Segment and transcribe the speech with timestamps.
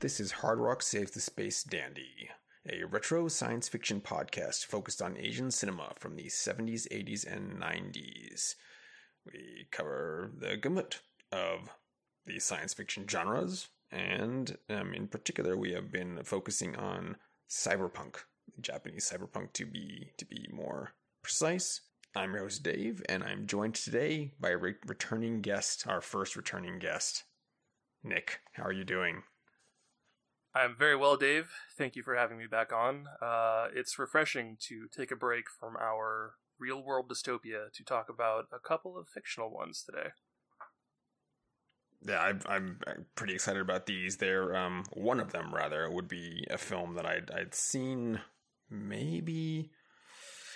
[0.00, 2.30] This is Hard Rock Saves the Space Dandy,
[2.66, 8.54] a retro science fiction podcast focused on Asian cinema from the 70s, 80s, and 90s.
[9.26, 11.68] We cover the gamut of
[12.24, 17.16] the science fiction genres, and um, in particular, we have been focusing on
[17.50, 18.24] cyberpunk,
[18.58, 20.92] Japanese cyberpunk to be to be more
[21.22, 21.82] precise.
[22.16, 26.36] I'm your host Dave, and I'm joined today by a re- returning guest, our first
[26.36, 27.24] returning guest,
[28.02, 28.40] Nick.
[28.54, 29.24] How are you doing?
[30.54, 31.50] I'm very well, Dave.
[31.78, 33.06] Thank you for having me back on.
[33.22, 38.46] Uh, it's refreshing to take a break from our real world dystopia to talk about
[38.52, 40.08] a couple of fictional ones today.
[42.06, 42.78] Yeah, I'm, I'm
[43.14, 44.16] pretty excited about these.
[44.16, 48.20] They're um, one of them rather would be a film that I'd I'd seen
[48.70, 49.70] maybe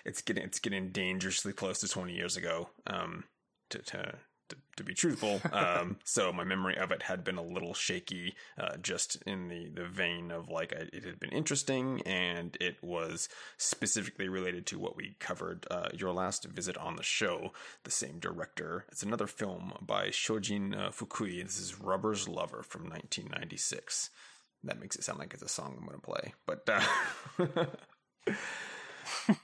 [0.04, 2.70] it's getting it's getting dangerously close to 20 years ago.
[2.86, 3.24] Um,
[3.70, 4.14] to, to
[4.48, 5.40] to, to be truthful.
[5.54, 9.68] Um, so my memory of it had been a little shaky, uh, just in the,
[9.68, 14.96] the vein of like it had been interesting and it was specifically related to what
[14.96, 17.52] we covered uh, your last visit on the show.
[17.84, 18.84] The same director.
[18.90, 21.42] It's another film by Shojin uh, Fukui.
[21.42, 24.10] This is Rubber's Lover from 1996.
[24.64, 26.68] That makes it sound like it's a song I'm going to play, but.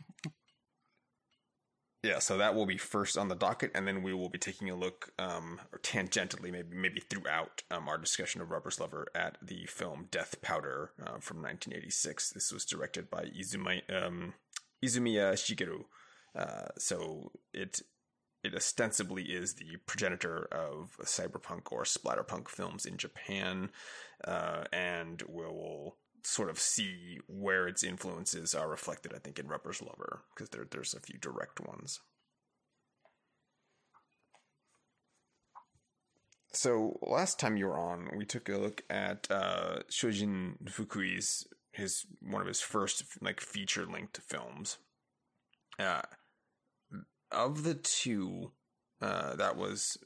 [2.03, 4.39] Uh, Yeah, so that will be first on the docket, and then we will be
[4.39, 9.09] taking a look, um, or tangentially, maybe maybe throughout um, our discussion of Rubber's Lover
[9.15, 12.31] at the film Death Powder uh, from 1986.
[12.31, 14.35] This was directed by Izumi, um,
[14.83, 15.85] Izumiya Shigeru.
[16.35, 17.83] Uh, so it
[18.43, 23.71] it ostensibly is the progenitor of cyberpunk or splatterpunk films in Japan,
[24.25, 29.83] uh, and we'll sort of see where its influences are reflected, I think, in Rubber's
[29.83, 32.01] Lover, because there, there's a few direct ones.
[36.53, 42.05] So last time you were on, we took a look at uh, Shojin Fukui's his
[42.21, 44.79] one of his first like feature length films.
[45.79, 46.03] Uh,
[47.31, 48.51] of the two,
[49.01, 49.97] uh, that was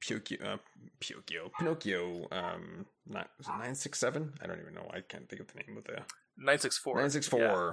[0.00, 0.56] Pinocchio, uh,
[1.00, 4.32] Pinocchio, Pinocchio, um, nine, was it 967?
[4.42, 4.88] I don't even know.
[4.92, 6.02] I can't think of the name of the
[6.38, 6.94] 964.
[6.94, 7.40] 964.
[7.40, 7.72] Yeah.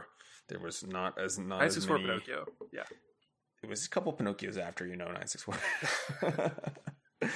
[0.50, 2.46] There was not as not 964 as many, Pinocchio.
[2.72, 2.84] Yeah.
[3.64, 5.56] It was a couple Pinocchios after, you know, 964.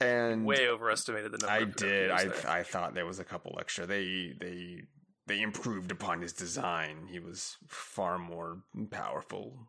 [0.00, 1.52] and way overestimated the number.
[1.52, 2.10] I did.
[2.10, 2.48] I there.
[2.48, 3.86] I thought there was a couple extra.
[3.86, 4.82] They they
[5.26, 7.08] they improved upon his design.
[7.10, 9.68] He was far more powerful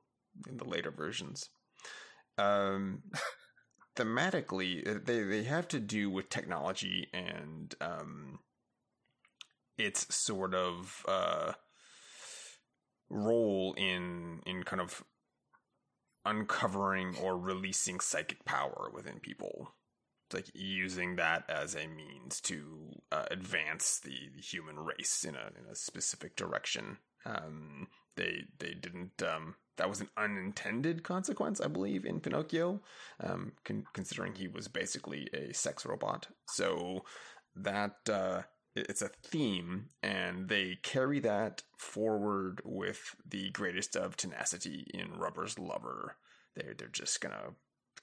[0.50, 1.50] in the later versions.
[2.38, 3.04] Um
[3.96, 8.40] thematically, uh, they they have to do with technology and um,
[9.78, 11.54] its sort of uh,
[13.10, 15.04] role in in kind of
[16.26, 19.74] uncovering or releasing psychic power within people.
[20.28, 25.36] It's like using that as a means to uh, advance the, the, human race in
[25.36, 26.98] a in a specific direction.
[27.26, 32.82] Um, they they didn't um, that was an unintended consequence, I believe, in Pinocchio,
[33.20, 36.28] um, con- considering he was basically a sex robot.
[36.48, 37.04] So
[37.56, 38.44] that uh,
[38.76, 45.60] it's a theme, and they carry that forward with the greatest of tenacity in Rubber's
[45.60, 46.18] Lover.
[46.56, 47.56] They're they're just gonna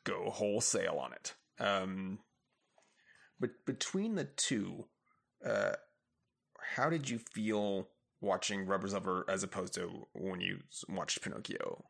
[0.04, 1.34] go wholesale on it.
[1.58, 2.18] Um,
[3.38, 4.86] but between the two,
[5.44, 5.72] uh,
[6.74, 7.88] how did you feel
[8.22, 11.84] watching Rubber's Lover as opposed to when you watched Pinocchio?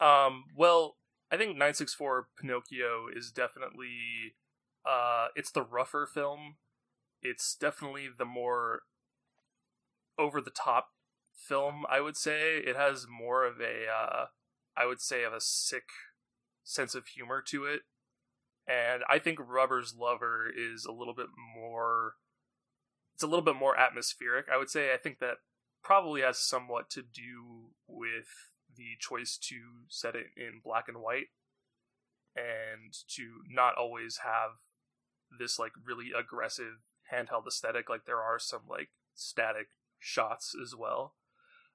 [0.00, 0.96] Um, well,
[1.30, 4.34] I think 964 Pinocchio is definitely
[4.84, 6.56] uh it's the rougher film.
[7.22, 8.80] It's definitely the more
[10.18, 10.88] over the top
[11.34, 12.58] film, I would say.
[12.58, 14.26] It has more of a uh
[14.76, 15.90] I would say of a sick
[16.64, 17.82] sense of humor to it.
[18.66, 22.14] And I think Rubber's Lover is a little bit more
[23.20, 24.46] it's a little bit more atmospheric.
[24.50, 25.36] I would say I think that
[25.84, 28.28] probably has somewhat to do with
[28.74, 29.56] the choice to
[29.90, 31.26] set it in black and white
[32.34, 34.52] and to not always have
[35.38, 36.78] this like really aggressive
[37.12, 39.66] handheld aesthetic like there are some like static
[39.98, 41.12] shots as well.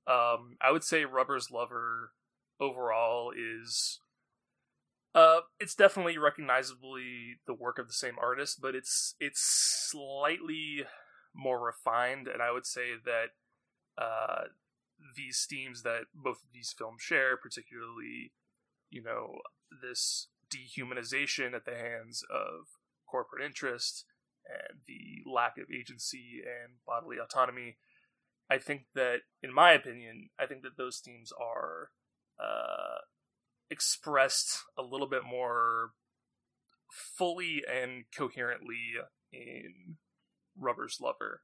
[0.08, 2.14] Um, I would say Rubber's Lover
[2.60, 4.00] overall is
[5.14, 9.42] uh, it's definitely recognizably the work of the same artist, but it's it's
[9.92, 10.86] slightly
[11.36, 14.46] more refined, and I would say that uh,
[15.16, 18.32] these themes that both of these films share, particularly,
[18.90, 19.40] you know,
[19.82, 22.68] this dehumanization at the hands of
[23.10, 24.06] corporate interests
[24.48, 27.78] and the lack of agency and bodily autonomy.
[28.50, 31.90] I think that, in my opinion, I think that those themes are
[32.40, 33.02] uh,
[33.70, 35.92] expressed a little bit more
[36.92, 38.94] fully and coherently
[39.34, 39.98] in
[40.60, 41.42] Rubber's Lover.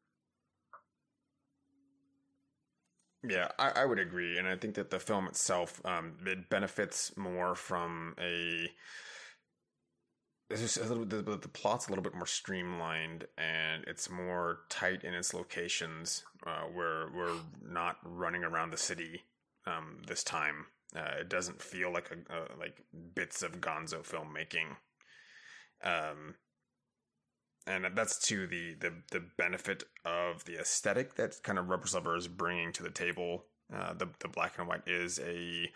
[3.27, 7.15] Yeah, I, I would agree, and I think that the film itself um, it benefits
[7.17, 8.69] more from a.
[10.49, 14.61] It's just a little the, the plot's a little bit more streamlined, and it's more
[14.69, 16.23] tight in its locations.
[16.45, 19.21] Uh, we're we're not running around the city
[19.67, 20.65] um, this time.
[20.95, 22.81] Uh, it doesn't feel like a, uh, like
[23.13, 24.75] bits of Gonzo filmmaking.
[25.83, 26.35] Um,
[27.67, 32.15] and that's to the the the benefit of the aesthetic that kind of Rubber Lover
[32.15, 33.45] is bringing to the table.
[33.73, 35.71] Uh, the the black and white is a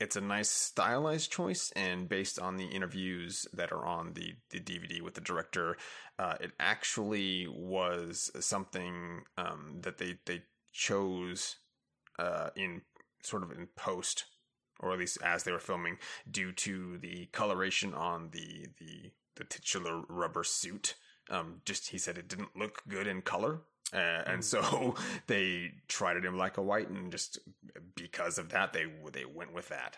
[0.00, 4.60] it's a nice stylized choice, and based on the interviews that are on the the
[4.60, 5.76] DVD with the director,
[6.18, 10.42] uh, it actually was something um, that they they
[10.72, 11.56] chose
[12.18, 12.82] uh, in
[13.22, 14.24] sort of in post,
[14.80, 15.98] or at least as they were filming,
[16.30, 20.94] due to the coloration on the the the titular rubber suit
[21.30, 23.60] um, just he said it didn't look good in color.
[23.92, 24.44] Uh, and mm.
[24.44, 24.94] so
[25.26, 27.38] they tried it in like a white, and just
[27.94, 29.96] because of that, they they went with that.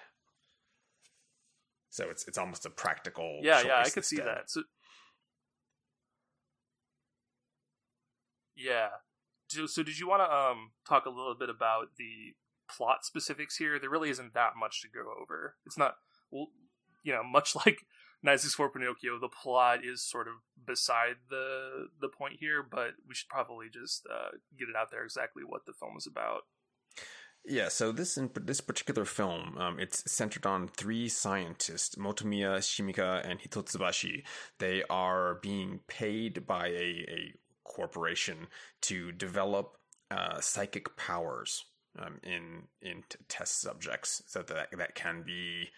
[1.90, 3.40] So it's it's almost a practical.
[3.42, 4.50] Yeah, yeah, I could see that.
[4.50, 4.62] So,
[8.54, 8.88] yeah.
[9.48, 12.34] So, so did you want to um talk a little bit about the
[12.68, 13.78] plot specifics here?
[13.78, 15.54] There really isn't that much to go over.
[15.64, 15.94] It's not
[16.30, 16.48] well,
[17.02, 17.86] you know, much like
[18.26, 20.34] 964 Pinocchio, the plot is sort of
[20.66, 25.04] beside the the point here, but we should probably just uh, get it out there
[25.04, 26.42] exactly what the film is about.
[27.44, 33.24] Yeah, so this in this particular film, um, it's centered on three scientists, Motomiya, Shimika,
[33.24, 34.24] and Hitotsubashi.
[34.58, 38.48] They are being paid by a, a corporation
[38.82, 39.76] to develop
[40.10, 41.64] uh, psychic powers
[41.96, 45.68] um, in in test subjects, so that that can be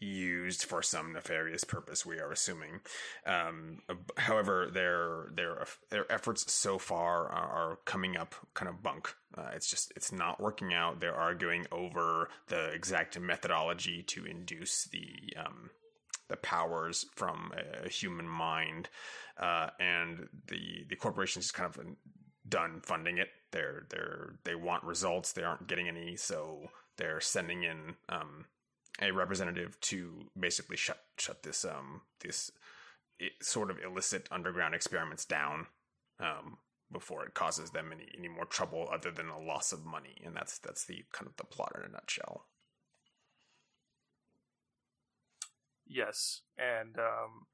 [0.00, 2.04] used for some nefarious purpose.
[2.04, 2.80] We are assuming.
[3.26, 3.80] Um,
[4.16, 9.14] however, their their their efforts so far are, coming up kind of bunk.
[9.36, 11.00] Uh, it's just it's not working out.
[11.00, 15.70] They're arguing over the exact methodology to induce the um,
[16.28, 17.52] the powers from
[17.84, 18.88] a, human mind,
[19.38, 21.84] uh, and the the corporation is kind of
[22.48, 23.28] done funding it.
[23.52, 25.32] They're they're they want results.
[25.32, 28.46] They aren't getting any, so they're sending in um,
[29.00, 32.50] a representative to basically shut shut this um this
[33.40, 35.66] sort of illicit underground experiments down
[36.20, 36.58] um,
[36.92, 40.16] before it causes them any any more trouble other than a loss of money.
[40.24, 42.46] And that's that's the kind of the plot in a nutshell.
[45.86, 46.42] Yes.
[46.58, 47.46] And um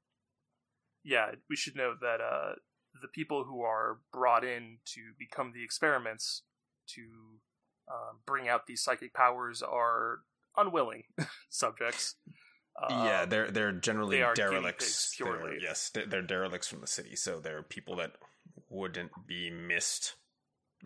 [1.03, 2.53] yeah we should note that uh
[3.01, 6.43] the people who are brought in to become the experiments
[6.87, 7.01] to
[7.91, 10.19] um, bring out these psychic powers are
[10.57, 11.03] unwilling
[11.49, 12.15] subjects.
[12.89, 15.15] yeah, um, they're they're generally they derelicts.
[15.15, 15.51] Purely.
[15.51, 18.13] They're, yes, they're, they're, derelicts from the city, so they're people that
[18.69, 20.15] wouldn't be missed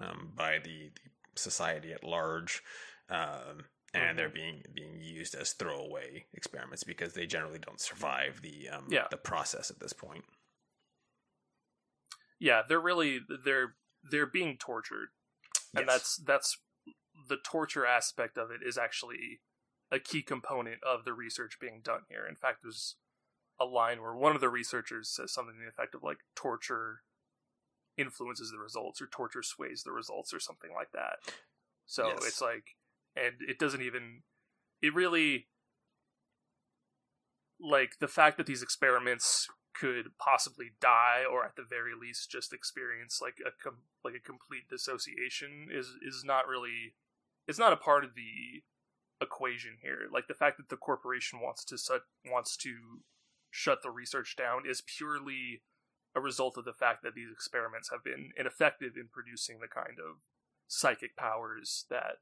[0.01, 2.61] um, by the, the, society at large,
[3.09, 4.17] um, and mm-hmm.
[4.17, 9.05] they're being being used as throwaway experiments because they generally don't survive the um, yeah.
[9.11, 10.23] the process at this point.
[12.39, 15.09] Yeah, they're really they're they're being tortured,
[15.75, 15.93] and yes.
[15.93, 16.57] that's that's
[17.29, 19.41] the torture aspect of it is actually
[19.91, 22.25] a key component of the research being done here.
[22.27, 22.95] In fact, there's
[23.59, 27.01] a line where one of the researchers says something to the effect of like torture
[27.97, 31.17] influences the results or torture sways the results or something like that.
[31.85, 32.25] So yes.
[32.25, 32.75] it's like
[33.15, 34.21] and it doesn't even
[34.81, 35.47] it really
[37.59, 42.53] like the fact that these experiments could possibly die or at the very least just
[42.53, 46.93] experience like a com- like a complete dissociation is is not really
[47.47, 48.61] it's not a part of the
[49.21, 50.07] equation here.
[50.11, 53.01] Like the fact that the corporation wants to su- wants to
[53.49, 55.61] shut the research down is purely
[56.15, 59.99] a result of the fact that these experiments have been ineffective in producing the kind
[59.99, 60.17] of
[60.67, 62.19] psychic powers that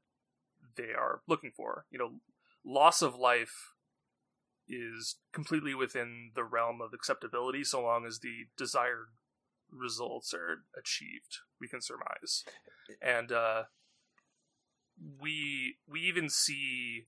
[0.76, 1.86] they are looking for.
[1.90, 2.10] You know,
[2.64, 3.72] loss of life
[4.68, 9.08] is completely within the realm of acceptability so long as the desired
[9.70, 12.44] results are achieved, we can surmise.
[13.00, 13.64] And uh
[15.20, 17.06] we we even see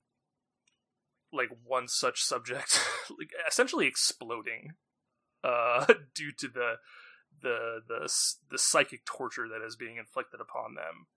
[1.31, 2.79] like one such subject
[3.17, 4.73] like essentially exploding
[5.43, 6.75] uh due to the
[7.41, 8.09] the the
[8.49, 11.07] the psychic torture that is being inflicted upon them.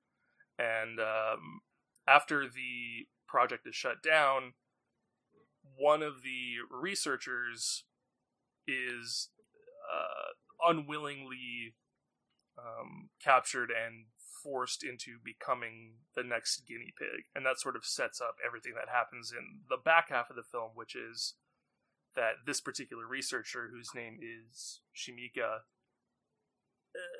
[0.58, 1.60] And um
[2.06, 4.52] after the project is shut down
[5.76, 7.84] one of the researchers
[8.66, 9.30] is
[9.92, 11.74] uh, unwillingly
[12.58, 14.06] um, captured and
[14.42, 17.24] forced into becoming the next guinea pig.
[17.34, 20.42] And that sort of sets up everything that happens in the back half of the
[20.42, 21.34] film, which is
[22.14, 25.64] that this particular researcher, whose name is Shimika,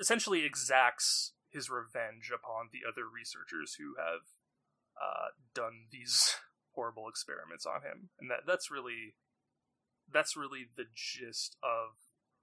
[0.00, 4.24] essentially exacts his revenge upon the other researchers who have
[4.96, 6.36] uh, done these
[6.74, 9.14] horrible experiments on him, and that that's really
[10.12, 11.96] that's really the gist of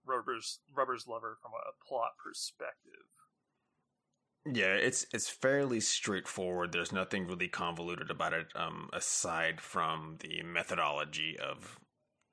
[0.06, 3.10] Rubber's Rubber's Lover from a plot perspective.
[4.52, 6.72] Yeah, it's it's fairly straightforward.
[6.72, 11.80] There's nothing really convoluted about it, um, aside from the methodology of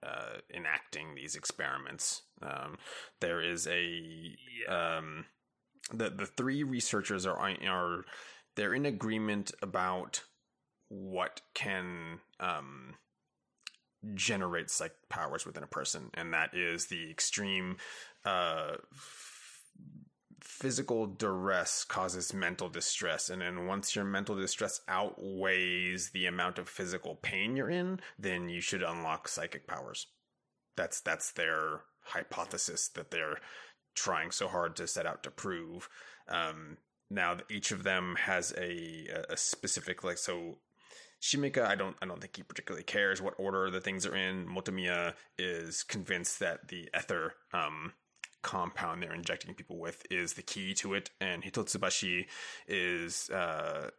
[0.07, 2.23] uh, enacting these experiments.
[2.43, 2.79] Um,
[3.21, 4.37] there is a
[4.69, 5.27] um,
[5.93, 8.05] the the three researchers are are
[8.55, 10.23] they're in agreement about
[10.89, 12.95] what can um,
[14.15, 17.77] generate psychic powers within a person, and that is the extreme
[18.25, 18.77] uh,
[20.41, 26.69] physical duress causes mental distress and then once your mental distress outweighs the amount of
[26.69, 30.07] physical pain you're in then you should unlock psychic powers
[30.77, 33.39] that's that's their hypothesis that they're
[33.95, 35.89] trying so hard to set out to prove
[36.29, 36.77] um,
[37.11, 40.59] now each of them has a a specific like so
[41.23, 44.47] Shimika, I don't, I don't think he particularly cares what order the things are in.
[44.47, 47.95] Motomiya is convinced that the ether um,
[48.43, 51.11] compound they're injecting people with is the key to it.
[51.21, 52.27] And Hitotsubashi
[52.69, 53.91] is uh,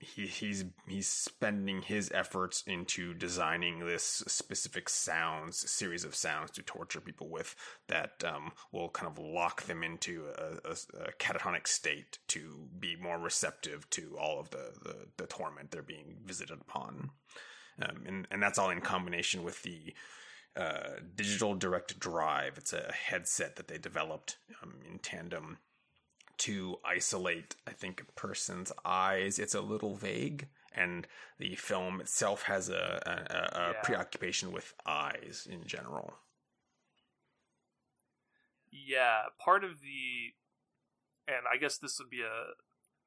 [0.00, 6.62] he, he's he's spending his efforts into designing this specific sounds series of sounds to
[6.62, 7.54] torture people with
[7.88, 10.72] that um, will kind of lock them into a, a,
[11.04, 15.82] a, catatonic state to be more receptive to all of the the, the torment they're
[15.82, 17.10] being visited upon.
[17.82, 19.94] Um, and and that's all in combination with the
[20.56, 22.58] uh, digital direct drive.
[22.58, 25.58] It's a headset that they developed um, in tandem
[26.38, 29.38] to isolate, I think, a person's eyes.
[29.38, 31.06] It's a little vague, and
[31.38, 33.80] the film itself has a, a, a yeah.
[33.82, 36.14] preoccupation with eyes in general.
[38.70, 40.34] Yeah, part of the,
[41.28, 42.54] and I guess this would be a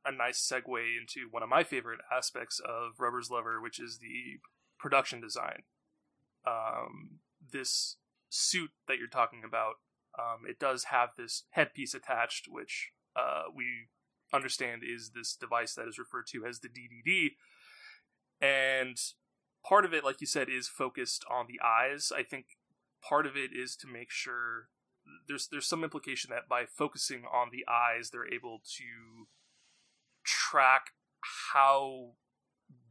[0.08, 4.40] a nice segue into one of my favorite aspects of Rubber's Lover, which is the
[4.80, 5.64] production design.
[6.46, 7.20] Um,
[7.52, 7.98] this
[8.30, 9.76] suit that you're talking about,
[10.18, 13.90] um, it does have this headpiece attached, which uh, we
[14.34, 17.32] understand is this device that is referred to as the DDD.
[18.42, 18.98] And
[19.66, 22.12] part of it, like you said, is focused on the eyes.
[22.16, 22.46] I think
[23.02, 24.70] part of it is to make sure
[25.28, 29.28] there's there's some implication that by focusing on the eyes, they're able to
[30.24, 30.92] track
[31.54, 32.12] how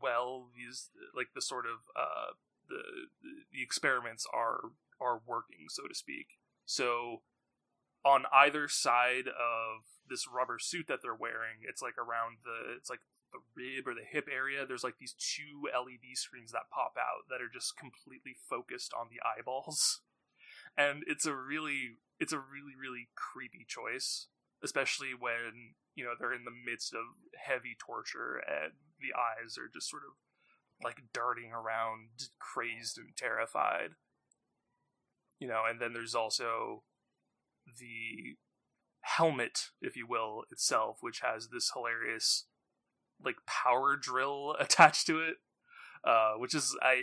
[0.00, 2.32] well these like the sort of uh,
[2.68, 2.82] the
[3.52, 6.38] the experiments are are working, so to speak.
[6.64, 7.22] So
[8.04, 12.90] on either side of this rubber suit that they're wearing, it's like around the it's
[12.90, 13.00] like
[13.32, 14.64] the rib or the hip area.
[14.66, 19.08] There's like these two LED screens that pop out that are just completely focused on
[19.10, 20.02] the eyeballs.
[20.78, 24.28] And it's a really it's a really really creepy choice,
[24.62, 29.72] especially when, you know, they're in the midst of heavy torture and the eyes are
[29.72, 30.20] just sort of
[30.82, 33.90] like darting around crazed and terrified.
[35.38, 36.82] You know and then there's also
[37.78, 38.36] the
[39.06, 42.46] helmet if you will itself which has this hilarious
[43.24, 45.36] like power drill attached to it
[46.04, 47.02] uh which is i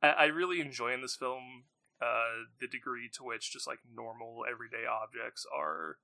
[0.00, 1.64] i really enjoy in this film
[2.00, 5.96] uh the degree to which just like normal everyday objects are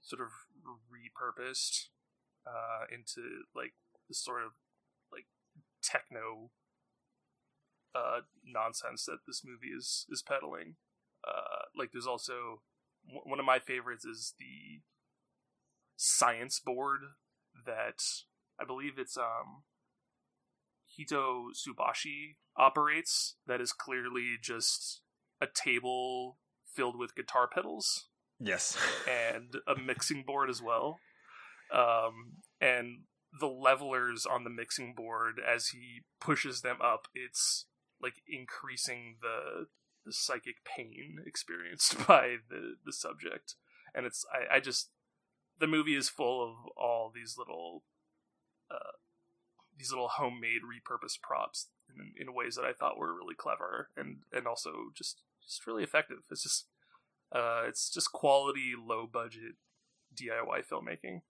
[0.00, 0.28] sort of
[0.90, 1.86] repurposed
[2.44, 3.22] uh into
[3.54, 3.74] like
[4.08, 4.52] this sort of
[5.82, 6.50] techno
[7.94, 10.76] uh, nonsense that this movie is is peddling.
[11.26, 12.62] Uh, like, there's also
[13.04, 14.80] one of my favorites is the
[15.96, 17.00] science board
[17.66, 18.02] that
[18.60, 19.62] I believe it's um
[20.98, 23.36] Hitotsubashi operates.
[23.46, 25.00] That is clearly just
[25.40, 28.08] a table filled with guitar pedals.
[28.38, 28.76] Yes,
[29.08, 30.98] and a mixing board as well.
[31.72, 33.00] Um, and
[33.38, 37.66] the levelers on the mixing board as he pushes them up, it's
[38.00, 39.66] like increasing the
[40.04, 43.54] the psychic pain experienced by the the subject.
[43.94, 44.90] And it's I, I just
[45.58, 47.84] the movie is full of all these little
[48.70, 48.96] uh,
[49.76, 54.18] these little homemade repurposed props in, in ways that I thought were really clever and
[54.32, 56.18] and also just just really effective.
[56.30, 56.66] It's just
[57.34, 59.54] uh, it's just quality, low budget
[60.14, 61.22] DIY filmmaking.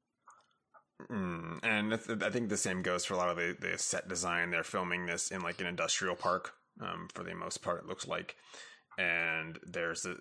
[1.10, 4.50] Mm, and I think the same goes for a lot of the, the set design.
[4.50, 8.06] They're filming this in like an industrial park, um, for the most part, it looks
[8.06, 8.36] like.
[8.98, 10.16] And there's a,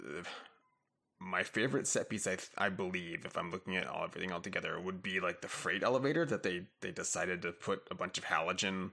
[1.19, 4.79] my favorite set piece, I I believe, if I'm looking at all everything all together,
[4.79, 8.25] would be like the freight elevator that they they decided to put a bunch of
[8.25, 8.91] halogen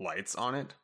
[0.00, 0.74] lights on it,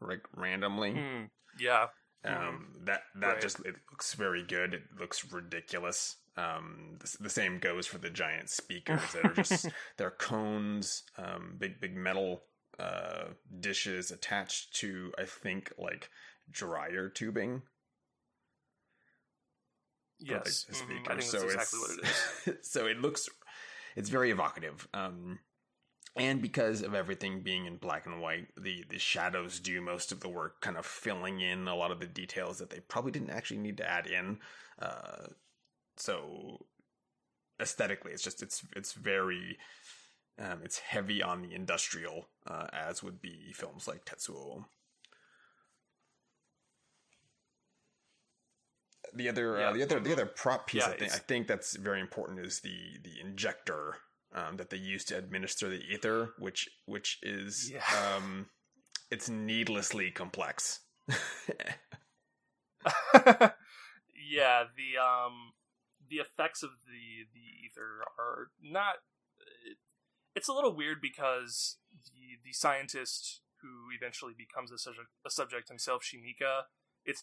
[0.00, 0.92] like randomly.
[0.92, 1.88] Mm, yeah.
[2.24, 2.84] Um, mm-hmm.
[2.84, 3.40] That that right.
[3.40, 4.74] just it looks very good.
[4.74, 6.16] It looks ridiculous.
[6.36, 11.54] Um, the, the, same goes for the giant speakers that are just they're cones, um,
[11.58, 12.42] big big metal
[12.78, 13.26] uh,
[13.60, 16.10] dishes attached to I think like
[16.50, 17.62] dryer tubing.
[20.18, 21.12] Yes, like, mm-hmm.
[21.12, 22.56] I think so that's exactly what it is.
[22.70, 23.28] so it looks,
[23.94, 24.88] it's very evocative.
[24.94, 25.38] Um,
[26.16, 30.20] and because of everything being in black and white, the the shadows do most of
[30.20, 33.30] the work, kind of filling in a lot of the details that they probably didn't
[33.30, 34.38] actually need to add in.
[34.80, 35.26] Uh,
[35.96, 36.66] so
[37.60, 39.58] aesthetically, it's just it's it's very
[40.38, 44.64] um, it's heavy on the industrial, uh, as would be films like Tetsuo.
[49.14, 49.68] The other, uh, yeah.
[49.68, 52.44] uh, the other, the other prop piece yeah, I think I think that's very important
[52.44, 53.98] is the the injector
[54.34, 58.16] um, that they use to administer the ether, which which is yeah.
[58.16, 58.46] um,
[59.10, 60.80] it's needlessly complex.
[64.28, 65.52] yeah, the um
[66.14, 69.02] the effects of the the ether are not.
[70.34, 75.68] It's a little weird because the the scientist who eventually becomes a subject, a subject
[75.68, 76.70] himself, Shimika,
[77.04, 77.22] it's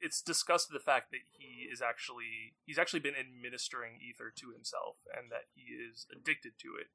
[0.00, 4.96] it's discussed the fact that he is actually he's actually been administering ether to himself
[5.14, 6.88] and that he is addicted to it.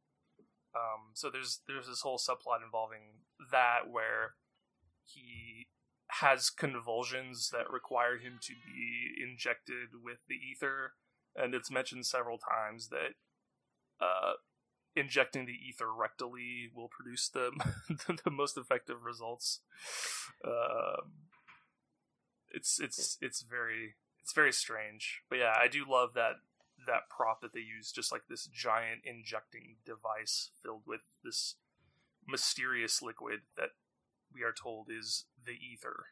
[0.76, 4.36] Um, so there's there's this whole subplot involving that where
[5.06, 5.68] he
[6.22, 10.94] has convulsions that require him to be injected with the ether,
[11.36, 13.14] and it's mentioned several times that
[14.02, 14.34] uh,
[14.96, 17.52] injecting the ether rectally will produce the
[18.24, 19.62] the most effective results.
[20.44, 21.02] Uh,
[22.52, 25.22] it's it's it's very it's very strange.
[25.30, 26.36] But yeah, I do love that
[26.88, 31.56] that prop that they use, just like this giant injecting device filled with this
[32.28, 33.70] mysterious liquid that
[34.34, 36.06] we are told is the ether.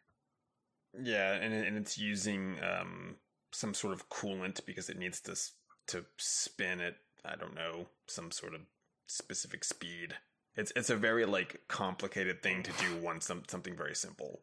[0.99, 3.17] Yeah, and and it's using um,
[3.51, 5.35] some sort of coolant because it needs to
[5.87, 8.61] to spin at I don't know some sort of
[9.07, 10.15] specific speed.
[10.55, 14.41] It's it's a very like complicated thing to do one some something very simple.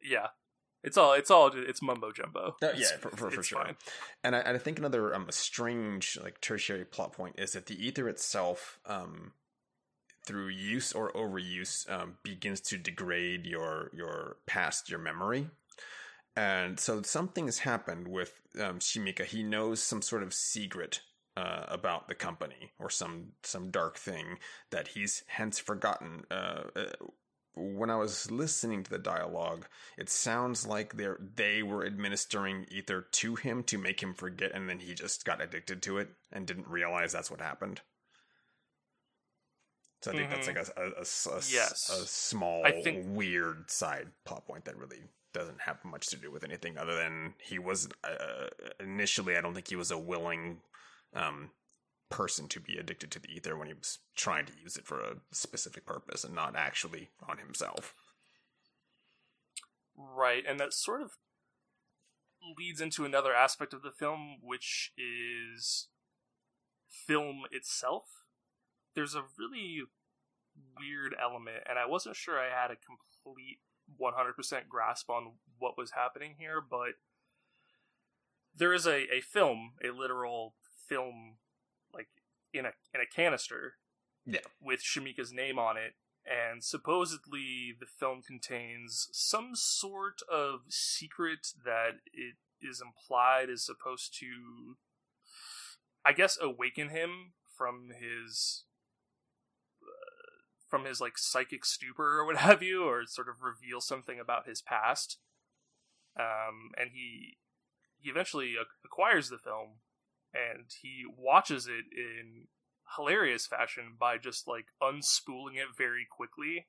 [0.00, 0.28] Yeah,
[0.84, 2.56] it's all it's all it's mumbo jumbo.
[2.62, 3.64] Uh, yeah, for, for, for sure.
[3.64, 3.76] Fine.
[4.22, 8.08] And I, I, think another um, strange like tertiary plot point is that the ether
[8.08, 9.32] itself, um,
[10.24, 15.50] through use or overuse, um, begins to degrade your your past, your memory.
[16.38, 19.24] And so something has happened with um, Shimika.
[19.24, 21.00] He knows some sort of secret
[21.36, 24.38] uh, about the company or some some dark thing
[24.70, 26.22] that he's hence forgotten.
[26.30, 26.84] Uh, uh
[27.56, 33.08] when I was listening to the dialogue, it sounds like they they were administering ether
[33.10, 36.46] to him to make him forget, and then he just got addicted to it and
[36.46, 37.80] didn't realize that's what happened.
[40.02, 40.34] So I think mm-hmm.
[40.36, 41.90] that's like a a, a, a, yes.
[41.90, 43.06] a small think...
[43.08, 47.34] weird side plot point that really doesn't have much to do with anything other than
[47.42, 48.48] he was uh,
[48.80, 49.36] initially.
[49.36, 50.58] I don't think he was a willing
[51.14, 51.50] um,
[52.10, 55.00] person to be addicted to the ether when he was trying to use it for
[55.00, 57.94] a specific purpose and not actually on himself.
[59.96, 61.12] Right, and that sort of
[62.56, 65.88] leads into another aspect of the film, which is
[66.88, 68.04] film itself.
[68.94, 69.82] There's a really
[70.78, 73.58] weird element, and I wasn't sure I had a complete
[74.00, 76.94] 100% grasp on what was happening here, but
[78.56, 80.54] there is a, a film, a literal
[80.88, 81.36] film
[81.92, 82.08] like
[82.52, 83.74] in a in a canister
[84.24, 84.40] yeah.
[84.60, 85.94] with Shimika's name on it
[86.28, 94.18] and supposedly the film contains some sort of secret that it is implied is supposed
[94.18, 94.76] to
[96.04, 98.64] I guess awaken him from his
[100.68, 104.48] from his like psychic stupor or what have you or sort of reveal something about
[104.48, 105.18] his past
[106.18, 107.36] um and he
[107.98, 108.54] he eventually
[108.84, 109.80] acquires the film
[110.32, 112.46] and he watches it in
[112.96, 116.66] hilarious fashion by just like unspooling it very quickly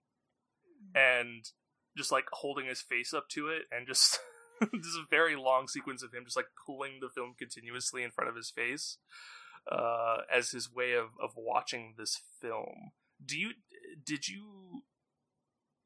[0.96, 1.52] and
[1.98, 4.20] just like holding his face up to it and just
[4.60, 8.12] this is a very long sequence of him just like pulling the film continuously in
[8.12, 8.98] front of his face
[9.72, 12.92] uh, as his way of, of watching this film.
[13.24, 13.52] Do you
[14.06, 14.84] did you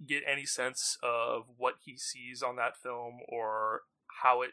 [0.05, 3.81] get any sense of what he sees on that film or
[4.21, 4.51] how it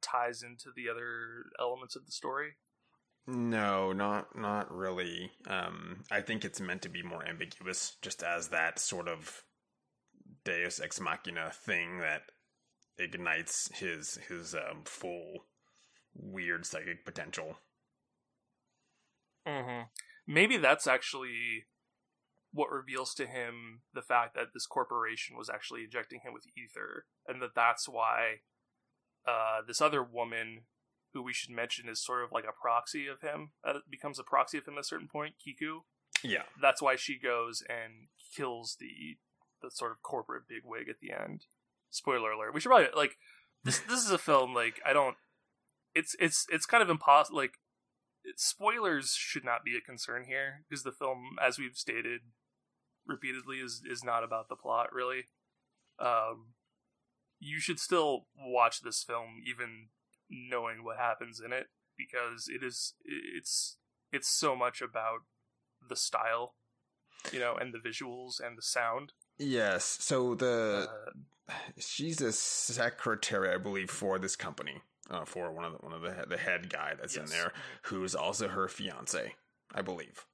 [0.00, 2.56] ties into the other elements of the story?
[3.26, 5.30] No, not not really.
[5.46, 9.44] Um, I think it's meant to be more ambiguous, just as that sort of
[10.44, 12.22] Deus ex machina thing that
[12.98, 15.46] ignites his his um, full
[16.14, 17.58] weird psychic potential.
[19.46, 19.82] Mm-hmm.
[20.26, 21.66] Maybe that's actually
[22.52, 27.06] what reveals to him the fact that this corporation was actually injecting him with ether,
[27.26, 28.40] and that that's why
[29.26, 30.62] uh, this other woman,
[31.14, 34.24] who we should mention is sort of like a proxy of him, uh, becomes a
[34.24, 35.80] proxy of him at a certain point, Kiku.
[36.22, 36.42] Yeah.
[36.60, 39.16] That's why she goes and kills the
[39.62, 41.46] the sort of corporate bigwig at the end.
[41.90, 42.54] Spoiler alert.
[42.54, 43.16] We should probably like
[43.64, 43.80] this.
[43.88, 45.16] This is a film like I don't.
[45.94, 47.38] It's it's it's kind of impossible.
[47.38, 47.54] Like
[48.36, 52.20] spoilers should not be a concern here because the film, as we've stated
[53.06, 55.24] repeatedly, is is not about the plot really.
[55.98, 56.54] Um,
[57.38, 59.88] you should still watch this film even
[60.30, 63.76] knowing what happens in it because it is it's
[64.10, 65.20] it's so much about
[65.86, 66.54] the style
[67.32, 69.98] you know and the visuals and the sound Yes.
[70.00, 70.88] So the
[71.48, 75.92] uh, she's a secretary, I believe, for this company, uh, for one of the, one
[75.92, 79.34] of the the head guy that's in there, who's also her fiance,
[79.74, 80.26] I believe.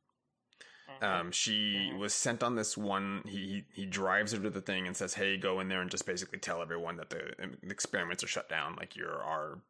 [1.01, 3.23] Um, she was sent on this one.
[3.27, 5.91] He, he he drives her to the thing and says, "Hey, go in there and
[5.91, 8.77] just basically tell everyone that the um, experiments are shut down.
[8.77, 9.61] Like you're our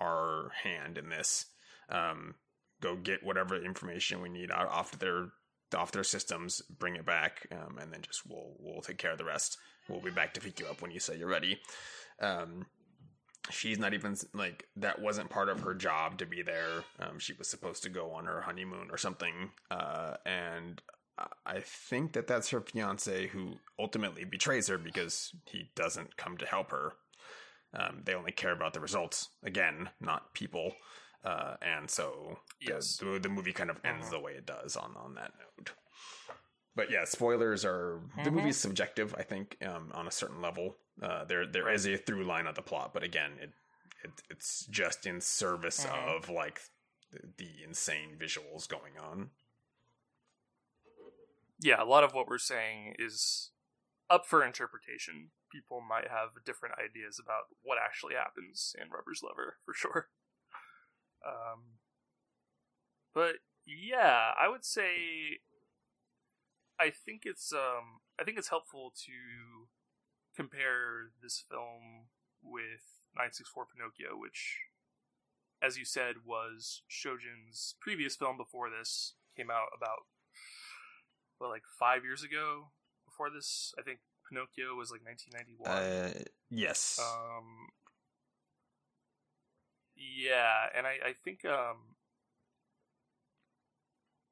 [0.00, 1.46] our hand in this.
[1.88, 2.34] Um,
[2.80, 5.28] go get whatever information we need off their
[5.74, 9.18] off their systems, bring it back, um, and then just we'll we'll take care of
[9.18, 9.58] the rest.
[9.88, 11.60] We'll be back to pick you up when you say you're ready."
[12.20, 12.66] Um,
[13.50, 17.32] she's not even like that wasn't part of her job to be there um, she
[17.34, 20.82] was supposed to go on her honeymoon or something uh, and
[21.46, 26.46] I- think that that's her fiance who ultimately betrays her because he doesn't come to
[26.46, 26.92] help her
[27.74, 30.74] um, they only care about the results again not people
[31.24, 32.96] uh, and so the- Yes.
[32.98, 34.10] the, the movie kind of ends Mhm.
[34.10, 35.70] the way it does on on that note
[36.74, 38.34] but yeah, spoilers are the Mhm.
[38.34, 39.14] movie's subjective.
[39.16, 42.54] I think um, on a certain level, uh, there there is a through line of
[42.54, 43.50] the plot, but again, it,
[44.04, 46.16] it it's just in service Mhm.
[46.16, 46.60] of like
[47.12, 49.30] the, the insane visuals going on.
[51.60, 53.50] yeah a lot of what we're saying is
[54.10, 59.56] up for interpretation people might have different ideas about what actually happens in rubber's lover
[59.64, 60.08] for sure
[61.26, 61.62] um,
[63.14, 65.40] but yeah i would say
[66.78, 69.66] i think it's um i think it's helpful to
[70.36, 74.58] compare this film with 964 pinocchio which
[75.62, 80.06] as you said was shojin's previous film before this came out about
[81.40, 82.68] well, like five years ago
[83.04, 83.74] before this.
[83.78, 85.70] I think Pinocchio was like 1991.
[85.70, 87.68] Uh, yes, um,
[89.96, 91.96] yeah, and I, I think um,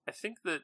[0.09, 0.63] I think that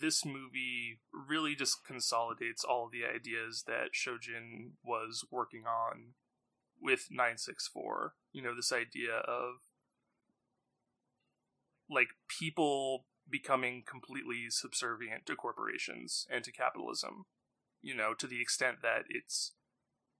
[0.00, 6.14] this movie really just consolidates all the ideas that Shojin was working on
[6.80, 8.14] with 964.
[8.32, 9.56] You know, this idea of
[11.90, 17.26] like people becoming completely subservient to corporations and to capitalism
[17.82, 19.52] you know to the extent that it's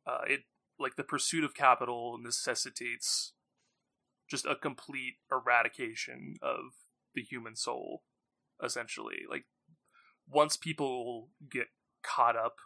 [0.07, 0.41] uh it
[0.79, 3.33] like the pursuit of capital necessitates
[4.29, 6.75] just a complete eradication of
[7.15, 8.03] the human soul
[8.63, 9.45] essentially like
[10.29, 11.69] once people get
[12.03, 12.57] caught up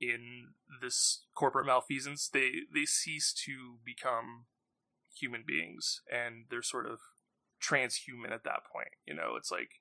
[0.00, 0.48] in
[0.80, 4.46] this corporate malfeasance they they cease to become
[5.14, 6.98] human beings and they're sort of
[7.60, 8.92] transhuman at that point.
[9.06, 9.80] You know, it's like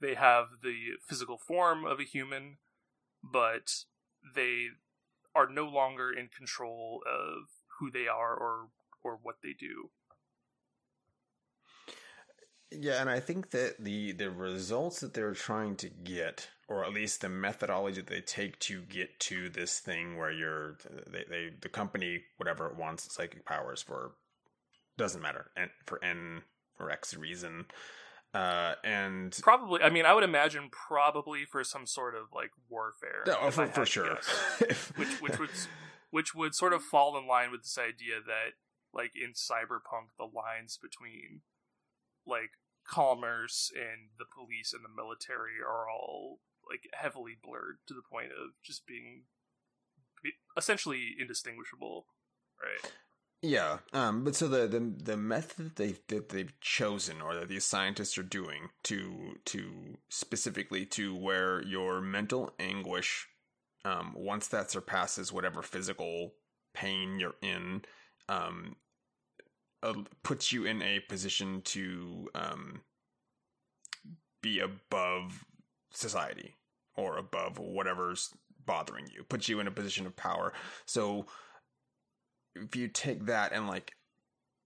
[0.00, 0.74] they have the
[1.08, 2.58] physical form of a human,
[3.22, 3.70] but
[4.34, 4.66] they
[5.34, 8.68] are no longer in control of who they are or
[9.04, 9.90] or what they do.
[12.80, 16.92] Yeah, and I think that the the results that they're trying to get, or at
[16.92, 21.50] least the methodology that they take to get to this thing where you're they, they
[21.60, 24.12] the company whatever it wants psychic powers for
[24.96, 26.42] doesn't matter and for n
[26.78, 27.64] or x reason
[28.34, 33.24] uh and Probably, I mean, I would imagine probably for some sort of like warfare.
[33.26, 34.18] No, for, for sure
[34.96, 35.50] which which would
[36.10, 38.52] which would sort of fall in line with this idea that
[38.94, 41.40] like in cyberpunk the lines between
[42.26, 42.50] like
[42.86, 48.30] commerce and the police and the military are all like heavily blurred to the point
[48.30, 49.24] of just being
[50.56, 52.06] essentially indistinguishable
[52.62, 52.92] right?
[53.42, 57.48] Yeah, um, but so the the the method that they that they've chosen, or that
[57.48, 63.26] these scientists are doing to to specifically to where your mental anguish,
[63.84, 66.34] um, once that surpasses whatever physical
[66.72, 67.82] pain you're in,
[68.28, 68.76] um,
[70.22, 72.80] puts you in a position to um
[74.42, 75.44] be above
[75.92, 76.56] society
[76.96, 78.30] or above whatever's
[78.64, 80.52] bothering you, puts you in a position of power.
[80.86, 81.26] So
[82.54, 83.92] if you take that and like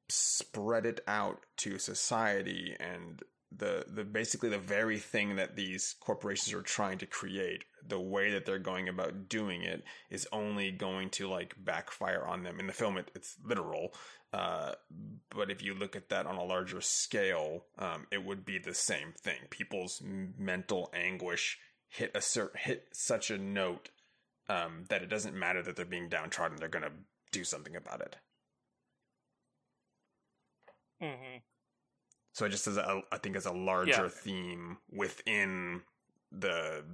[0.08, 3.22] spread it out to society and
[3.58, 8.32] the the basically the very thing that these corporations are trying to create the way
[8.32, 12.58] that they're going about doing it is only going to like backfire on them.
[12.58, 13.94] In the film it, it's literal
[14.32, 14.72] uh,
[15.30, 18.74] but if you look at that on a larger scale um, it would be the
[18.74, 19.38] same thing.
[19.50, 23.90] People's mental anguish hit a certain hit such a note
[24.48, 26.92] um, that it doesn't matter that they're being downtrodden they're going to
[27.32, 28.16] do something about it.
[31.02, 31.38] Mm-hmm.
[32.36, 34.08] So just as a, I think as a larger yeah.
[34.08, 35.80] theme within
[36.30, 36.84] the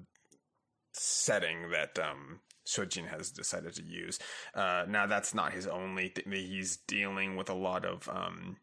[0.92, 4.20] setting that um, Shojin has decided to use.
[4.54, 6.10] Uh, now that's not his only.
[6.10, 8.58] Th- he's dealing with a lot of um,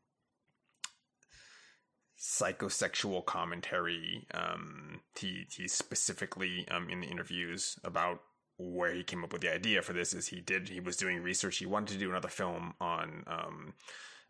[2.18, 4.26] psychosexual commentary.
[4.34, 8.22] Um, he he specifically um, in the interviews about
[8.60, 11.24] where he came up with the idea for this is he did he was doing
[11.24, 11.58] research.
[11.58, 13.74] He wanted to do another film on um,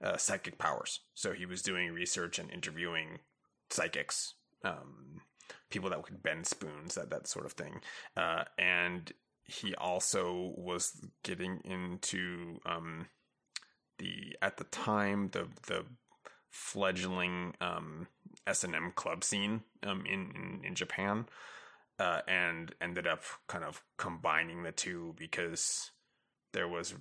[0.03, 1.01] uh, psychic powers.
[1.15, 3.19] So he was doing research and interviewing
[3.69, 5.21] psychics, um,
[5.69, 7.81] people that could bend spoons, that that sort of thing.
[8.15, 9.11] Uh, and
[9.43, 13.07] he also was getting into um,
[13.97, 15.85] the at the time the the
[16.51, 18.07] fledgling um,
[18.47, 21.25] S and M club scene um, in, in, in Japan,
[21.99, 25.91] uh, and ended up kind of combining the two because
[26.53, 26.95] there was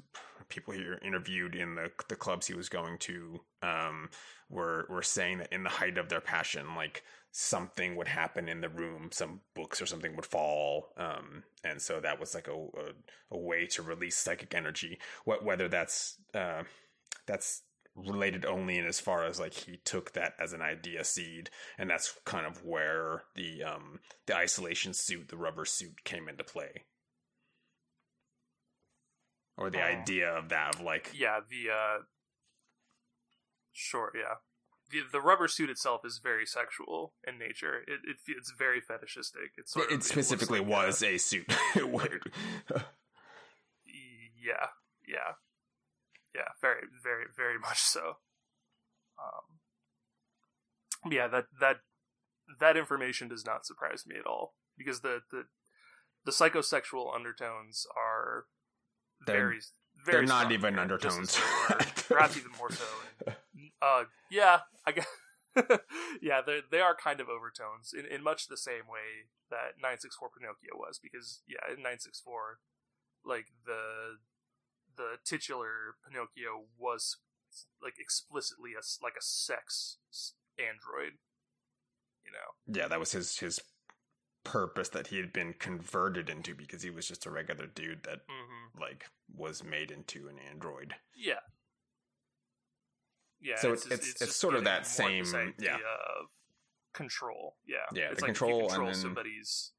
[0.49, 4.11] people here interviewed in the the clubs he was going to um,
[4.51, 8.61] were were saying that in the height of their passion, like something would happen in
[8.61, 12.53] the room, some books or something would fall, um, and so that was like a,
[12.53, 12.93] a,
[13.33, 14.99] a way to release psychic energy.
[15.25, 16.63] What whether that's uh,
[17.27, 17.63] that's
[18.07, 21.91] related only in as far as like he took that as an idea seed, and
[21.91, 26.85] that's kind of where the um, the isolation suit, the rubber suit, came into play.
[29.57, 32.03] Or the uh, idea of that of like yeah the uh
[33.73, 34.37] sure yeah.
[34.91, 37.81] The the rubber suit itself is very sexual in nature.
[37.87, 39.53] It, it it's very fetishistic.
[39.59, 41.47] It's it, it specifically it like was a, a suit
[44.49, 44.69] yeah
[45.07, 45.35] yeah
[46.35, 48.17] yeah very very very much so
[49.19, 49.59] um
[51.11, 51.77] yeah that that
[52.61, 55.45] that information does not surprise me at all because the the
[56.25, 58.45] the psychosexual undertones are
[59.27, 59.61] they're, very,
[60.05, 60.17] very.
[60.19, 61.39] They're not even undertones.
[62.09, 62.85] perhaps even more so.
[63.81, 65.07] Uh, yeah, I guess.
[66.23, 70.31] yeah, they they are kind of overtones in, in much the same way that 964
[70.37, 72.59] Pinocchio was because yeah, in 964
[73.25, 74.19] like the
[74.99, 77.17] the titular Pinocchio was
[77.83, 79.97] like explicitly a like a sex
[80.59, 81.15] android,
[82.27, 82.79] you know.
[82.79, 83.61] Yeah, that was his his
[84.45, 88.27] purpose that he had been converted into because he was just a regular dude that
[88.29, 88.81] mm-hmm.
[88.81, 90.95] like was made into an android.
[91.17, 91.35] Yeah.
[93.41, 93.57] Yeah.
[93.57, 95.25] So it's it's, it's, it's sort of that same
[95.59, 95.79] yeah
[96.93, 97.57] control.
[97.67, 97.77] Yeah.
[97.95, 98.11] Yeah.
[98.11, 99.01] It's the like control control and then...
[99.01, 99.73] somebody's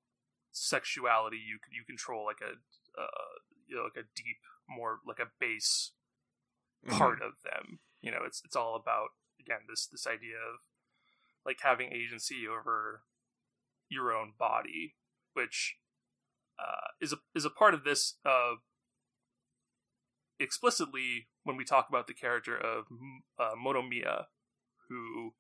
[0.52, 1.38] sexuality.
[1.38, 2.54] You you control like a
[3.00, 3.06] uh,
[3.70, 5.92] you know like a deep more like a base
[6.86, 6.98] mm-hmm.
[6.98, 7.28] part mm-hmm.
[7.28, 7.80] of them.
[8.02, 10.60] You know, it's it's all about again this this idea of
[11.46, 13.04] like having agency over
[13.90, 14.96] your own body,
[15.34, 15.78] which
[16.60, 18.56] uh, is a is a part of this uh,
[20.40, 22.86] explicitly when we talk about the character of
[23.40, 24.26] uh, Motomiya,
[24.88, 25.34] who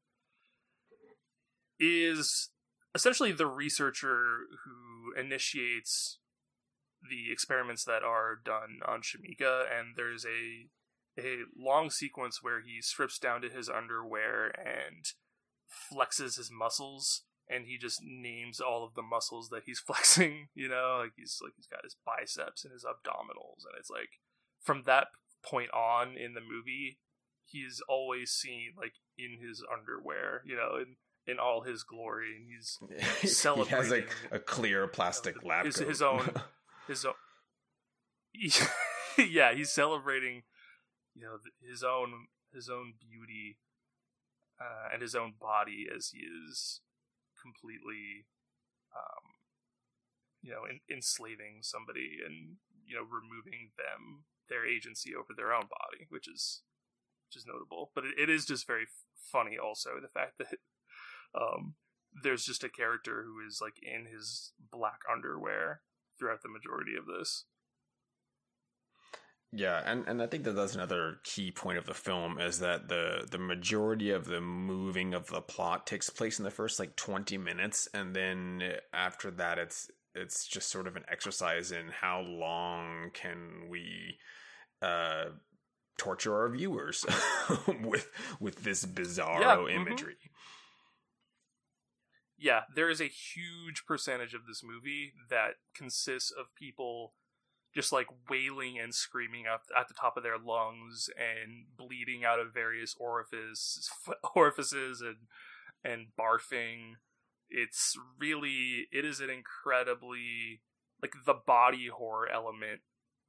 [1.79, 2.49] is
[2.93, 6.19] essentially the researcher who initiates
[7.07, 10.69] the experiments that are done on Shimika, and there's a
[11.17, 15.05] a long sequence where he strips down to his underwear and
[15.91, 20.67] flexes his muscles and he just names all of the muscles that he's flexing you
[20.67, 20.99] know?
[21.01, 24.19] Like he's like he's got his biceps and his abdominals and it's like
[24.61, 25.07] from that
[25.43, 26.99] point on in the movie
[27.45, 32.47] he's always seen like in his underwear you know in in all his glory and
[33.21, 36.29] he's celebrating he has like a clear plastic lab his, his own
[36.89, 37.13] his own
[39.17, 40.43] yeah he's celebrating
[41.15, 43.57] you know his own his own beauty
[44.59, 46.81] uh, and his own body as he is
[47.41, 48.27] completely,
[48.95, 49.39] um,
[50.41, 55.67] you know, in, enslaving somebody and you know removing them their agency over their own
[55.71, 56.61] body, which is
[57.27, 57.91] which is notable.
[57.95, 58.85] But it, it is just very
[59.31, 60.59] funny, also the fact that
[61.39, 61.75] um,
[62.23, 65.81] there's just a character who is like in his black underwear
[66.19, 67.45] throughout the majority of this.
[69.51, 72.87] Yeah, and, and I think that that's another key point of the film is that
[72.87, 76.95] the the majority of the moving of the plot takes place in the first like
[76.95, 78.61] twenty minutes, and then
[78.93, 84.17] after that, it's it's just sort of an exercise in how long can we
[84.83, 85.25] uh,
[85.97, 87.05] torture our viewers
[87.83, 88.07] with
[88.39, 89.79] with this bizarro yeah, mm-hmm.
[92.39, 97.13] Yeah, there is a huge percentage of this movie that consists of people
[97.73, 102.39] just like wailing and screaming up at the top of their lungs and bleeding out
[102.39, 103.89] of various orifices
[104.35, 105.17] orifices and
[105.83, 106.93] and barfing.
[107.49, 110.61] It's really it is an incredibly
[111.01, 112.81] like the body horror element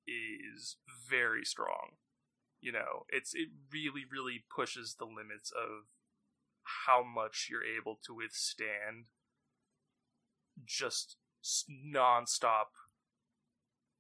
[0.07, 0.77] is
[1.09, 1.97] very strong.
[2.61, 5.87] You know it's it really really pushes the limits of
[6.87, 9.07] how much you're able to withstand
[10.67, 11.17] just
[11.71, 12.73] nonstop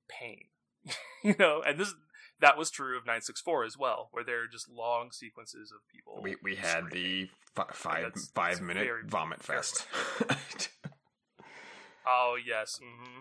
[0.08, 0.48] pain.
[1.24, 1.94] you know, and this
[2.40, 6.20] that was true of 964 as well, where there are just long sequences of people.
[6.22, 7.28] We we had screaming.
[7.54, 9.86] the f- five that's, five that's minute very, vomit fest.
[12.08, 13.20] oh yes, mm-hmm.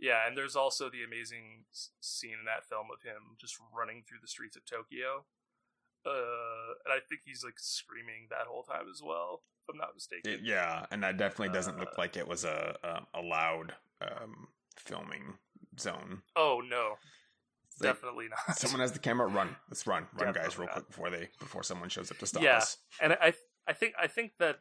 [0.00, 1.64] yeah, and there's also the amazing
[2.00, 5.24] scene in that film of him just running through the streets of Tokyo.
[6.06, 9.94] Uh, and I think he's like screaming that whole time as well, if I'm not
[9.94, 10.30] mistaken.
[10.30, 13.74] It, yeah, and that definitely doesn't uh, look like it was a a, a loud
[14.00, 15.34] um, filming
[15.78, 16.22] zone.
[16.36, 16.94] Oh no,
[17.80, 18.56] definitely not.
[18.56, 19.26] Someone has the camera.
[19.26, 19.56] Run.
[19.68, 20.74] Let's run, run, definitely guys, real not.
[20.74, 22.58] quick before they before someone shows up to stop yeah.
[22.58, 22.78] us.
[23.02, 23.34] and I
[23.66, 24.60] I think I think that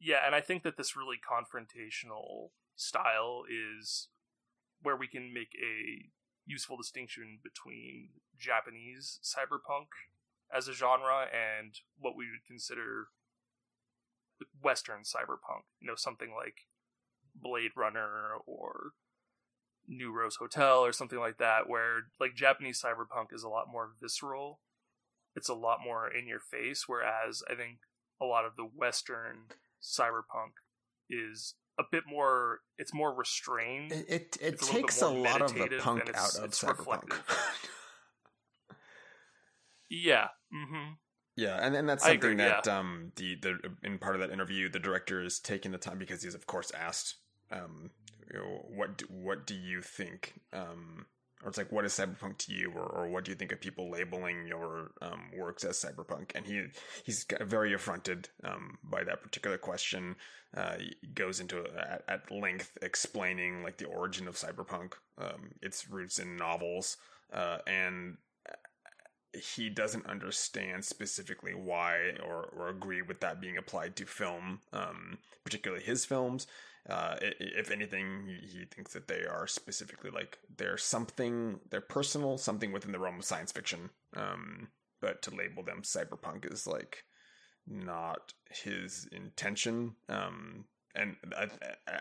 [0.00, 4.08] yeah, and I think that this really confrontational style is
[4.82, 6.10] where we can make a
[6.46, 9.88] useful distinction between Japanese cyberpunk
[10.54, 13.08] as a genre and what we would consider
[14.62, 15.64] Western cyberpunk.
[15.80, 16.68] You know, something like
[17.34, 18.92] Blade Runner or
[19.86, 23.90] New Rose Hotel or something like that, where like Japanese cyberpunk is a lot more
[24.00, 24.60] visceral.
[25.36, 27.78] It's a lot more in your face, whereas I think
[28.22, 29.48] a lot of the Western
[29.82, 30.52] cyberpunk
[31.10, 32.60] is a bit more.
[32.78, 33.90] It's more restrained.
[33.90, 37.12] It it, it takes a, a lot of the punk out of cyberpunk.
[39.90, 40.28] Yeah.
[40.54, 40.92] Mm-hmm.
[41.36, 42.78] Yeah, and, and that's something agree, that yeah.
[42.78, 46.22] um the the in part of that interview the director is taking the time because
[46.22, 47.16] he's of course asked
[47.50, 47.90] um
[48.32, 51.06] you know, what do, what do you think um
[51.42, 53.60] or it's like what is cyberpunk to you or, or what do you think of
[53.60, 56.64] people labeling your um, works as cyberpunk and he
[57.04, 60.16] he's very affronted um, by that particular question
[60.56, 65.90] uh, he goes into at, at, length explaining like the origin of cyberpunk um, its
[65.90, 66.96] roots in novels
[67.32, 68.16] uh, and
[69.34, 75.18] he doesn't understand specifically why or, or agree with that being applied to film, um,
[75.44, 76.46] particularly his films.
[76.88, 82.72] Uh, if anything, he thinks that they are specifically like they're something, they're personal, something
[82.72, 83.90] within the realm of science fiction.
[84.14, 84.68] Um,
[85.00, 87.04] but to label them cyberpunk is like
[87.66, 89.96] not his intention.
[90.08, 91.16] Um, and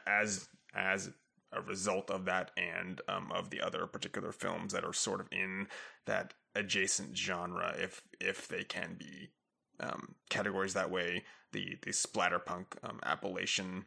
[0.06, 1.12] as as
[1.56, 5.28] a result of that and um, of the other particular films that are sort of
[5.32, 5.68] in
[6.06, 9.30] that adjacent genre, if if they can be
[9.80, 13.86] um, categories that way, the the splatterpunk um, appellation,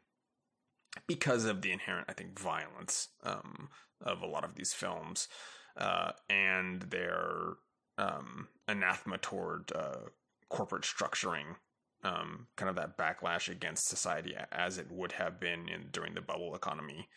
[1.06, 3.68] because of the inherent, I think, violence um,
[4.00, 5.28] of a lot of these films,
[5.76, 7.54] uh, and their
[7.98, 10.08] um, anathema toward uh,
[10.48, 11.56] corporate structuring
[12.04, 16.20] um, kind of that backlash against society as it would have been in during the
[16.20, 17.08] bubble economy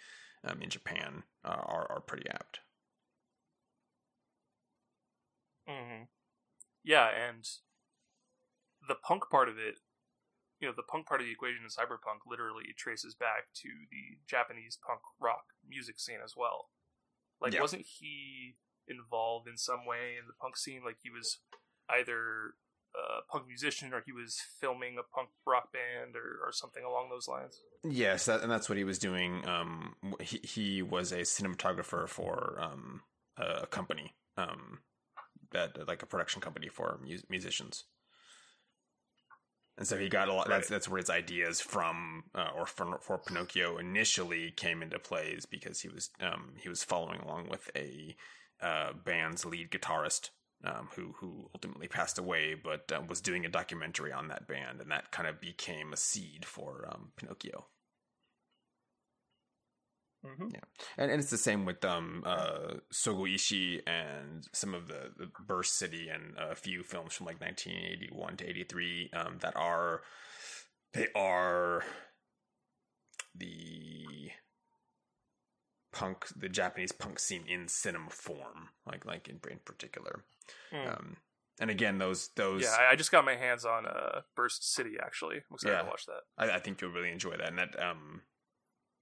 [0.44, 2.60] um, in Japan uh, are are pretty apt.
[5.70, 6.04] Mm-hmm.
[6.84, 7.48] Yeah, and
[8.88, 9.76] the punk part of it,
[10.60, 14.18] you know, the punk part of the equation in cyberpunk literally traces back to the
[14.28, 16.70] Japanese punk rock music scene as well.
[17.40, 17.62] Like, yeah.
[17.62, 18.56] wasn't he
[18.88, 20.82] involved in some way in the punk scene?
[20.84, 21.40] Like, he was
[21.90, 22.56] either
[22.96, 27.10] a punk musician or he was filming a punk rock band or, or something along
[27.10, 27.62] those lines.
[27.84, 29.48] Yes, that, and that's what he was doing.
[29.48, 33.02] Um, he he was a cinematographer for um,
[33.38, 34.80] a company, um,
[35.52, 37.86] that like a production company for mu- musicians.
[39.78, 40.50] And so he got a lot.
[40.50, 40.58] Right.
[40.58, 45.46] That's that's where his ideas from, uh, or for, for Pinocchio initially came into plays
[45.46, 48.18] because he was um, he was following along with a
[48.62, 50.32] uh, band's lead guitarist
[50.64, 54.82] um, who who ultimately passed away, but uh, was doing a documentary on that band,
[54.82, 57.66] and that kind of became a seed for um, Pinocchio.
[60.26, 60.48] Mm-hmm.
[60.54, 60.60] Yeah,
[60.98, 65.30] and, and it's the same with um uh Sogo Ishii and some of the, the
[65.48, 70.02] Burst City and a few films from like 1981 to 83 um that are
[70.94, 71.84] they are
[73.34, 74.32] the
[75.94, 80.26] punk the Japanese punk scene in cinema form like like in in particular.
[80.74, 80.94] Mm.
[80.94, 81.18] Um,
[81.60, 84.96] and again, those those yeah, I just got my hands on uh, Burst City.
[85.02, 86.22] Actually, I'm excited yeah, to watch that.
[86.38, 88.22] I, I, think you'll really enjoy that, and that um,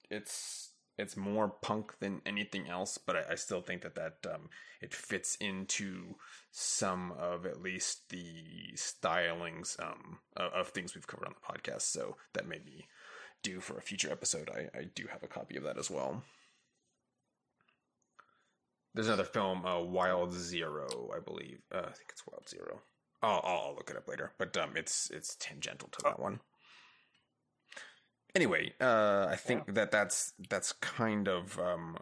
[0.09, 4.49] it's it's more punk than anything else, but I, I still think that that um,
[4.81, 6.15] it fits into
[6.51, 11.81] some of at least the stylings um of, of, things we've covered on the podcast.
[11.83, 12.87] So that may be
[13.43, 14.49] do for a future episode.
[14.49, 16.23] I, I do have a copy of that as well.
[18.97, 21.59] There's another film, uh, Wild Zero, I believe.
[21.71, 22.81] Uh, I think it's Wild Zero.
[23.21, 26.39] I'll, I'll look it up later, but um, it's it's tangential to that one.
[28.33, 29.73] Anyway, uh, I think yeah.
[29.75, 31.97] that that's that's kind of um,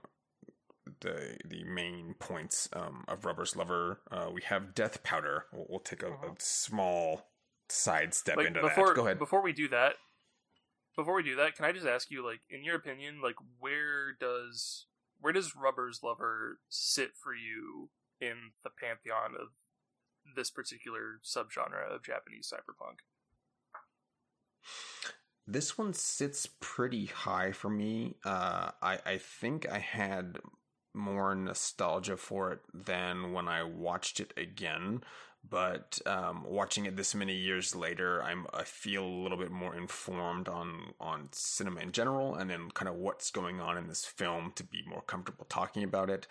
[1.02, 4.00] the the main points um, of Rubber's Lover.
[4.10, 5.48] Uh, we have Death Powder.
[5.52, 6.28] We'll, we'll take a, uh-huh.
[6.28, 7.28] a, small
[7.68, 8.96] sidestep like, into before, that.
[8.96, 9.20] Go ahead.
[9.20, 9.96] Before we do that,
[10.96, 14.14] before we do that, can I just ask you, like, in your opinion, like, where
[14.18, 14.86] does
[15.26, 17.90] where does Rubber's Lover sit for you
[18.22, 19.48] in the pantheon of
[20.36, 23.00] this particular subgenre of Japanese cyberpunk?
[25.48, 28.18] This one sits pretty high for me.
[28.24, 30.38] Uh, I I think I had
[30.94, 35.02] more nostalgia for it than when I watched it again.
[35.50, 39.76] But um, watching it this many years later, I'm I feel a little bit more
[39.76, 44.06] informed on on cinema in general, and then kind of what's going on in this
[44.06, 46.28] film to be more comfortable talking about it.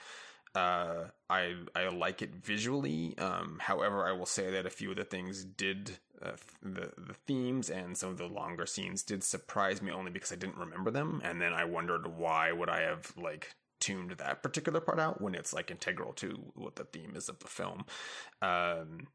[0.55, 3.17] Uh, I I like it visually.
[3.19, 7.15] Um, however, I will say that a few of the things did uh, the the
[7.27, 10.91] themes and some of the longer scenes did surprise me only because I didn't remember
[10.91, 13.55] them, and then I wondered why would I have like
[13.85, 17.39] tuned that particular part out when it's like integral to what the theme is of
[17.41, 17.85] the film.
[18.41, 19.09] Um,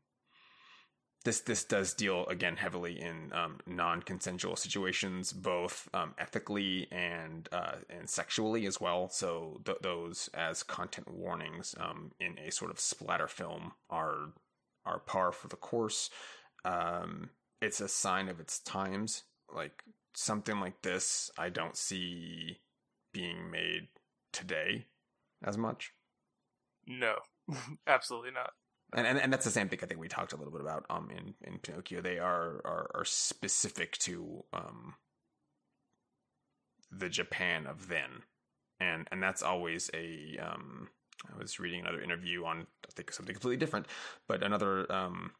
[1.26, 7.76] this this does deal again heavily in um, non-consensual situations, both um, ethically and uh,
[7.90, 9.10] and sexually as well.
[9.10, 14.34] So th- those as content warnings um, in a sort of splatter film are
[14.86, 16.10] are par for the course.
[16.64, 19.24] Um, it's a sign of its times.
[19.54, 19.84] Like
[20.16, 22.60] something like this, I don't see
[23.12, 23.88] being made
[24.32, 24.88] today
[25.44, 25.94] as much.
[26.88, 27.16] No,
[27.88, 28.52] absolutely not.
[28.94, 30.86] And, and and that's the same thing I think we talked a little bit about
[30.90, 32.02] um in, in Pinocchio.
[32.02, 34.96] They are are, are specific to um
[36.92, 38.24] the Japan of then.
[38.80, 40.90] And and that's always a um
[41.32, 43.86] I was reading another interview on I think something completely different,
[44.28, 45.32] but another um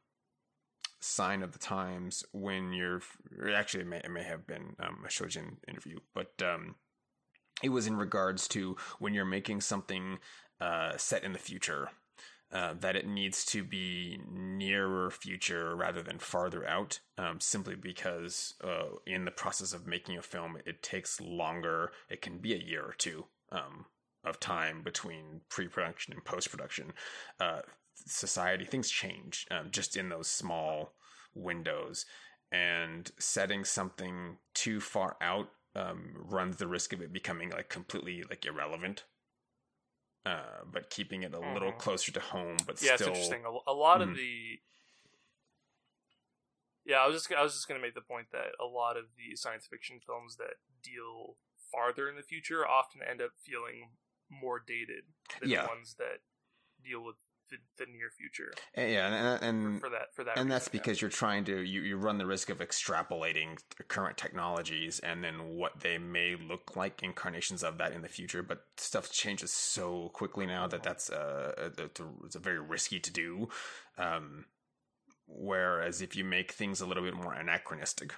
[1.02, 3.02] sign of the times when you're
[3.56, 6.76] actually it may, it may have been um, a Shojin interview, but um
[7.64, 10.20] it was in regards to when you're making something
[10.62, 11.90] uh, set in the future.
[12.52, 18.56] Uh, that it needs to be nearer future rather than farther out, um, simply because
[18.64, 21.92] uh, in the process of making a film, it takes longer.
[22.10, 23.86] It can be a year or two um,
[24.24, 26.94] of time between pre-production and post-production.
[27.40, 27.62] Uh,
[27.94, 30.94] society things change um, just in those small
[31.36, 32.08] windows,
[32.52, 38.24] and setting something too far out um, runs the risk of it becoming like completely
[38.30, 39.06] like irrelevant.
[40.26, 41.54] Uh, but keeping it a mm-hmm.
[41.54, 43.08] little closer to home, but yeah, still...
[43.08, 43.44] it's interesting.
[43.46, 44.12] A, a lot mm-hmm.
[44.12, 44.60] of the
[46.86, 49.06] yeah, I was just I was just gonna make the point that a lot of
[49.16, 51.38] the science fiction films that deal
[51.72, 53.94] farther in the future often end up feeling
[54.30, 55.06] more dated
[55.40, 55.62] than yeah.
[55.62, 56.26] the ones that
[56.84, 57.16] deal with
[57.50, 58.54] the, the near future.
[58.76, 61.06] Yeah, and, and for, for, that for that, and reason, that's because yeah.
[61.06, 65.80] you're trying to you, you run the risk of extrapolating current technologies and then what
[65.80, 68.44] they may look like incarnations of that in the future.
[68.44, 73.00] But stuff changes so quickly now that that's uh, it's, a, it's a very risky
[73.00, 73.50] to do.
[73.98, 74.46] Um,
[75.28, 78.14] whereas if you make things a little bit more anachronistic,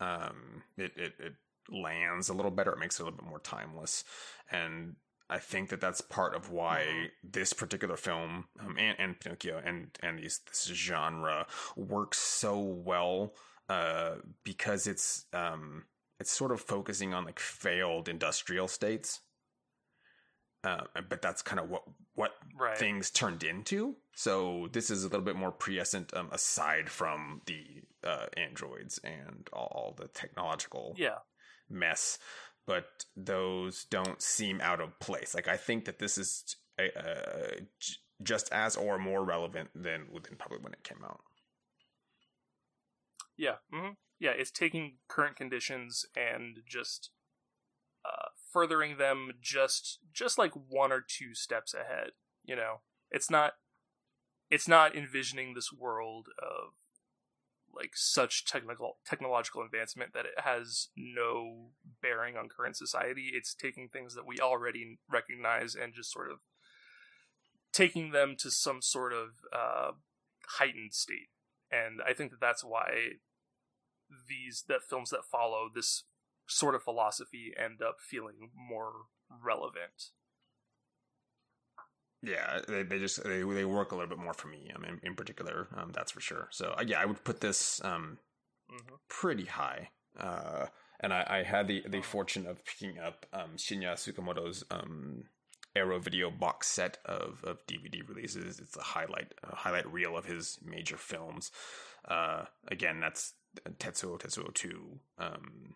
[0.00, 1.32] um, it, it it
[1.70, 2.72] lands a little better.
[2.72, 4.04] It makes it a little bit more timeless
[4.50, 4.96] and
[5.30, 7.06] I think that that's part of why mm-hmm.
[7.22, 13.34] this particular film um, and, and Pinocchio and and these, this genre works so well
[13.68, 15.84] uh, because it's um,
[16.18, 19.20] it's sort of focusing on like failed industrial states.
[20.64, 21.82] Uh, but that's kind of what
[22.14, 22.76] what right.
[22.76, 23.96] things turned into.
[24.14, 27.64] So this is a little bit more prescient, um, aside from the
[28.02, 31.18] uh, androids and all, all the technological yeah.
[31.70, 32.18] mess
[32.68, 35.34] but those don't seem out of place.
[35.34, 37.62] Like I think that this is uh,
[38.22, 41.20] just as or more relevant than within probably when it came out.
[43.38, 43.92] Yeah, mm-hmm.
[44.20, 47.10] yeah, it's taking current conditions and just
[48.04, 52.10] uh, furthering them just just like one or two steps ahead.
[52.44, 53.54] You know, it's not
[54.50, 56.74] it's not envisioning this world of
[57.74, 61.70] like such technical technological advancement that it has no
[62.02, 63.30] bearing on current society.
[63.32, 66.38] It's taking things that we already recognize and just sort of
[67.72, 69.92] taking them to some sort of uh,
[70.58, 71.28] heightened state.
[71.70, 73.18] And I think that that's why
[74.28, 76.04] these that films that follow this
[76.46, 78.92] sort of philosophy end up feeling more
[79.30, 80.12] relevant
[82.22, 84.70] yeah, they, they just they, they work a little bit more for me.
[84.74, 86.48] Um, in, in particular, um, that's for sure.
[86.50, 88.18] So uh, yeah, I would put this um,
[88.70, 88.94] mm-hmm.
[89.08, 89.90] pretty high.
[90.18, 90.66] Uh,
[91.00, 95.24] and I, I had the the fortune of picking up um, Shinya Tsukamoto's um,
[95.76, 98.58] Arrow Video box set of, of DVD releases.
[98.58, 101.52] It's a highlight a highlight reel of his major films.
[102.06, 103.34] Uh, again, that's
[103.78, 104.98] Tetsuo Tetsuo two.
[105.18, 105.74] Um,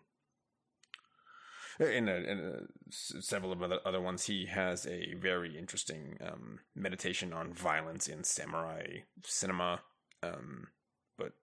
[1.79, 6.59] in, a, in a, several of other, other ones, he has a very interesting um,
[6.75, 8.83] meditation on violence in samurai
[9.23, 9.81] cinema.
[10.21, 10.67] Um,
[11.17, 11.33] but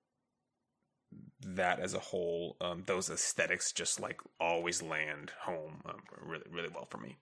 [1.46, 6.70] that as a whole, um, those aesthetics just like always land home um, really, really
[6.72, 7.18] well for me.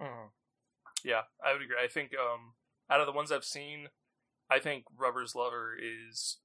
[0.00, 0.30] Mm.
[1.04, 1.76] Yeah, I would agree.
[1.82, 2.54] I think um,
[2.90, 3.88] out of the ones I've seen,
[4.50, 6.38] I think Rubber's Lover is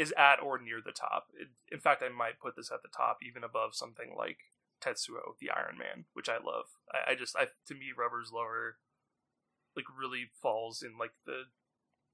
[0.00, 1.26] is at or near the top.
[1.38, 4.38] It, in fact, I might put this at the top, even above something like
[4.80, 6.64] Tetsuo, the Iron Man, which I love.
[6.90, 8.78] I, I just, I to me, Rubber's Lover,
[9.76, 11.44] like really falls in like the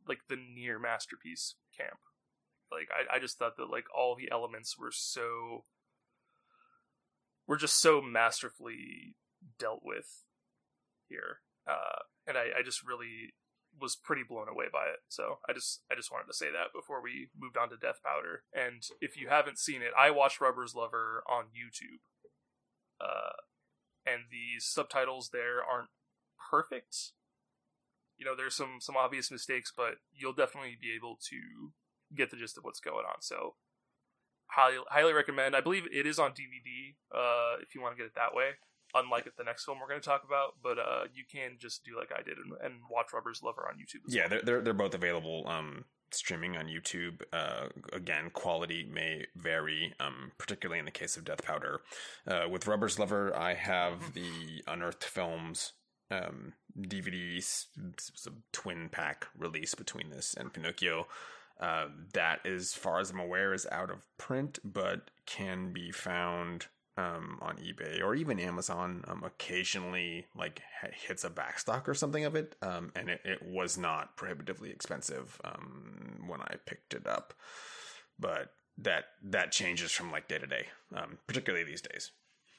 [0.08, 2.00] like the near masterpiece camp.
[2.72, 5.64] Like I, I just thought that like all the elements were so
[7.46, 9.14] were just so masterfully
[9.60, 10.24] dealt with
[11.08, 11.38] here.
[11.68, 13.34] Uh, and I, I just really
[13.80, 15.00] was pretty blown away by it.
[15.08, 18.00] So I just I just wanted to say that before we moved on to Death
[18.04, 18.42] Powder.
[18.52, 22.00] And if you haven't seen it, I watched Rubber's Lover on YouTube.
[23.00, 23.36] Uh,
[24.06, 25.90] and the subtitles there aren't
[26.50, 27.12] perfect.
[28.16, 31.72] You know, there's some some obvious mistakes, but you'll definitely be able to
[32.16, 33.20] get the gist of what's going on.
[33.20, 33.56] So
[34.46, 35.54] highly highly recommend.
[35.54, 36.94] I believe it is on DVD.
[37.14, 38.52] Uh, if you want to get it that way
[38.94, 40.54] unlike the next film we're going to talk about.
[40.62, 43.76] But uh, you can just do like I did and, and watch Rubber's Lover on
[43.78, 44.02] YouTube.
[44.08, 44.30] yeah, well.
[44.30, 45.44] they're, they're they're both available.
[45.46, 47.22] Um, streaming on YouTube.
[47.32, 51.80] Uh, again, quality may vary, um, particularly in the case of Death Powder.
[52.26, 54.12] Uh, with Rubber's Lover, I have mm-hmm.
[54.14, 55.72] the Unearthed Films
[56.10, 57.42] um, DVD
[58.52, 61.06] twin pack release between this and Pinocchio.
[61.58, 66.66] Uh, that, as far as I'm aware, is out of print, but can be found
[66.96, 72.34] um, on eBay or even Amazon um, occasionally like hits a backstock or something of
[72.34, 77.34] it, um, and it, it, was not prohibitively expensive um, when I picked it up,
[78.18, 82.12] but that that changes from like day to day, um, particularly these days.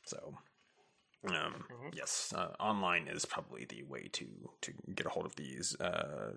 [0.06, 0.36] So.
[1.28, 1.90] Um, mm-hmm.
[1.94, 4.28] Yes, uh, online is probably the way to
[4.62, 5.76] to get a hold of these.
[5.82, 6.34] Uh,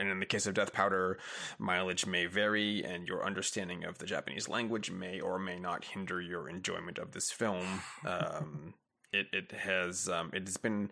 [0.00, 1.18] and in the case of Death Powder,
[1.58, 6.20] mileage may vary, and your understanding of the Japanese language may or may not hinder
[6.20, 7.82] your enjoyment of this film.
[8.06, 8.74] Um,
[9.12, 10.90] it it has um, it has been.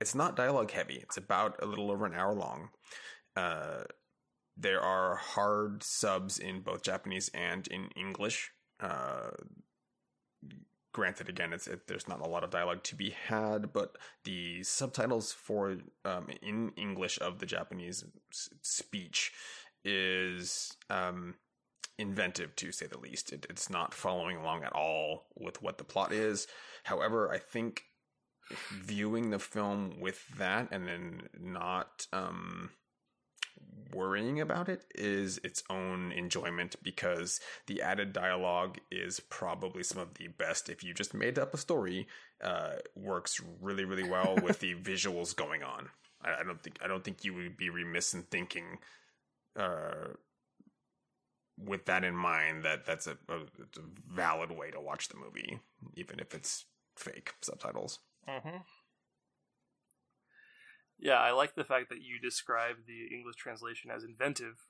[0.00, 0.96] It's not dialogue heavy.
[0.96, 2.70] It's about a little over an hour long.
[3.36, 3.84] Uh,
[4.56, 8.50] there are hard subs in both Japanese and in English.
[8.80, 9.30] Uh,
[10.92, 14.62] granted again it's it, there's not a lot of dialogue to be had but the
[14.62, 19.32] subtitles for um, in english of the japanese s- speech
[19.84, 21.34] is um,
[21.98, 23.32] inventive to say the least.
[23.32, 26.46] It, it's not following along at all with what the plot is.
[26.84, 27.84] However i think
[28.70, 32.70] viewing the film with that and then not um,
[33.94, 40.14] worrying about it is its own enjoyment because the added dialogue is probably some of
[40.14, 40.68] the best.
[40.68, 42.06] If you just made up a story,
[42.42, 45.88] uh, works really, really well with the visuals going on.
[46.22, 48.78] I, I, don't think I don't think you would be remiss in thinking,
[49.56, 50.08] uh,
[51.58, 55.60] with that in mind, that that's a, a, a, valid way to watch the movie,
[55.96, 56.64] even if it's
[56.96, 57.98] fake subtitles.
[58.28, 58.58] Mm-hmm.
[61.02, 64.68] Yeah, I like the fact that you describe the English translation as inventive,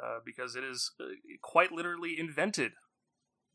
[0.00, 1.06] uh, because it is uh,
[1.42, 2.74] quite literally invented.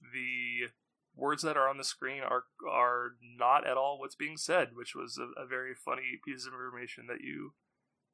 [0.01, 0.67] The
[1.15, 4.93] words that are on the screen are are not at all what's being said, which
[4.93, 7.53] was a, a very funny piece of information that you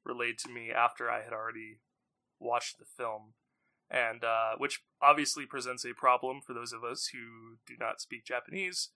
[0.05, 1.79] relayed to me after I had already
[2.39, 3.33] watched the film,
[3.89, 8.25] and uh, which obviously presents a problem for those of us who do not speak
[8.25, 8.89] Japanese.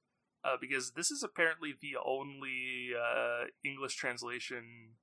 [0.45, 4.93] Uh, because this is apparently the only uh, English translation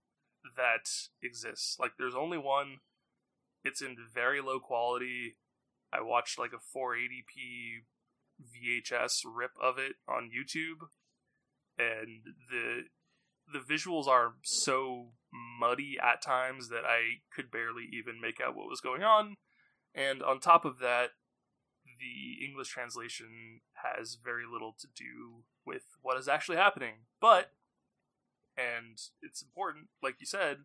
[0.56, 0.90] that
[1.22, 1.76] exists.
[1.78, 2.78] Like there's only one.
[3.64, 5.36] It's in very low quality.
[5.92, 7.84] I watched like a 480p
[8.42, 10.88] VHS rip of it on YouTube
[11.78, 12.82] and the
[13.52, 15.08] the visuals are so
[15.60, 19.36] muddy at times that I could barely even make out what was going on.
[19.94, 21.10] And on top of that,
[21.84, 26.94] the English translation has very little to do with what is actually happening.
[27.20, 27.50] But
[28.56, 30.58] and it's important, like you said,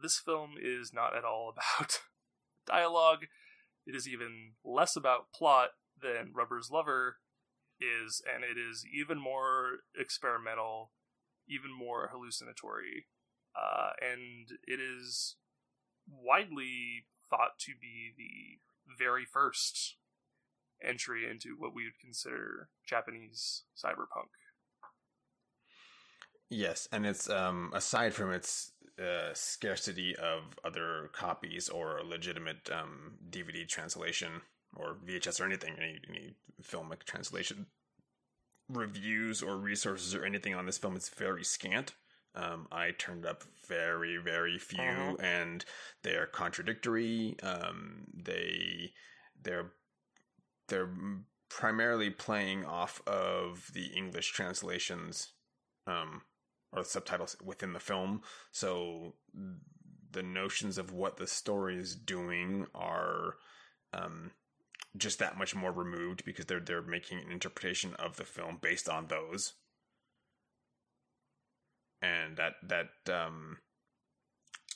[0.00, 2.00] this film is not at all about
[2.66, 3.26] dialogue.
[3.86, 5.70] It is even less about plot
[6.00, 7.16] than Rubber's Lover
[7.80, 10.92] is, and it is even more experimental,
[11.48, 13.06] even more hallucinatory,
[13.54, 15.36] uh, and it is
[16.08, 19.96] widely thought to be the very first
[20.82, 24.30] entry into what we would consider Japanese cyberpunk.
[26.48, 33.14] Yes, and it's um, aside from its uh, scarcity of other copies or legitimate um,
[33.28, 34.42] DVD translation
[34.74, 37.66] or VHS or anything, any, any filmic translation
[38.68, 41.94] reviews or resources or anything on this film, is very scant.
[42.34, 45.16] Um, I turned up very, very few, uh-huh.
[45.20, 45.64] and
[46.02, 47.36] they're contradictory.
[47.42, 48.92] Um, they
[49.42, 49.72] they're
[50.68, 50.90] they're
[51.48, 55.32] primarily playing off of the English translations
[55.86, 56.22] um,
[56.72, 58.22] or subtitles within the film.
[58.52, 59.14] So
[60.12, 63.34] the notions of what the story is doing are
[63.92, 64.32] um,
[64.96, 68.88] just that much more removed because they're they're making an interpretation of the film based
[68.88, 69.54] on those
[72.02, 73.58] and that that um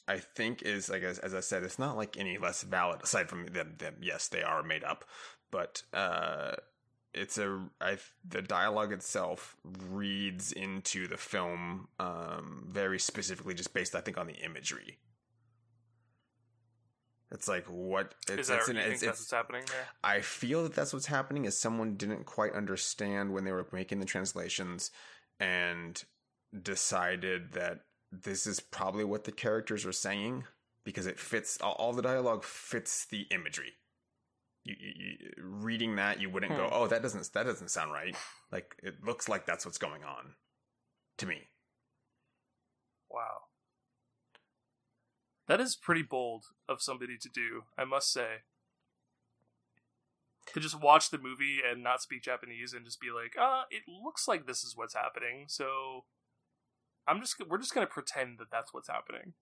[0.08, 3.28] I think is like as, as I said, it's not like any less valid aside
[3.28, 3.76] from them.
[3.78, 5.04] them yes, they are made up,
[5.52, 6.56] but uh,
[7.14, 7.98] it's a I
[8.28, 9.56] the dialogue itself
[9.88, 14.98] reads into the film um, very specifically, just based I think on the imagery.
[17.32, 19.86] It's like what it's, is that, it's, an, it's, it's, what's happening there?
[20.02, 21.44] I feel that that's what's happening.
[21.44, 24.90] Is someone didn't quite understand when they were making the translations,
[25.38, 26.02] and
[26.62, 27.80] decided that
[28.10, 30.44] this is probably what the characters are saying
[30.84, 33.74] because it fits all, all the dialogue fits the imagery.
[34.64, 36.58] You, you, reading that, you wouldn't hmm.
[36.58, 38.14] go, "Oh, that doesn't that doesn't sound right."
[38.52, 40.34] Like it looks like that's what's going on
[41.18, 41.48] to me.
[43.10, 43.44] Wow,
[45.48, 48.42] that is pretty bold of somebody to do, I must say.
[50.54, 53.64] To just watch the movie and not speak Japanese and just be like, "Ah, uh,
[53.70, 56.04] it looks like this is what's happening." So
[57.06, 59.34] I'm just we're just gonna pretend that that's what's happening.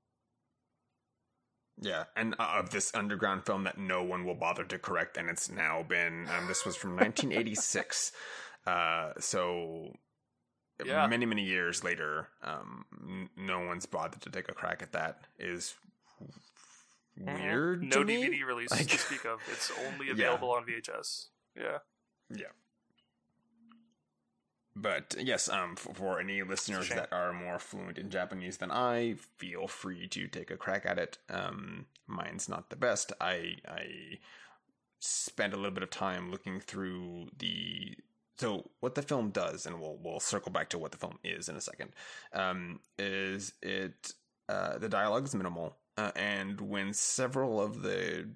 [1.81, 5.29] Yeah, and uh, of this underground film that no one will bother to correct, and
[5.31, 8.12] it's now been um, this was from 1986,
[8.66, 9.93] uh, so
[10.85, 11.07] yeah.
[11.07, 15.20] many many years later, um, n- no one's bothered to take a crack at that.
[15.39, 15.74] Is
[17.20, 17.43] mm-hmm.
[17.43, 17.83] weird.
[17.83, 19.39] No DVD release like, to speak of.
[19.53, 20.55] It's only available yeah.
[20.55, 21.26] on VHS.
[21.57, 21.79] Yeah.
[22.35, 22.47] Yeah
[24.81, 29.16] but yes, um, for, for any listeners that are more fluent in Japanese than I,
[29.37, 31.18] feel free to take a crack at it.
[31.29, 33.12] Um, mine's not the best.
[33.20, 34.18] I I
[35.01, 37.97] spent a little bit of time looking through the
[38.37, 41.49] so what the film does, and we'll we'll circle back to what the film is
[41.49, 41.91] in a second.
[42.33, 44.12] Um, is it
[44.49, 48.31] uh, the dialogue is minimal, uh, and when several of the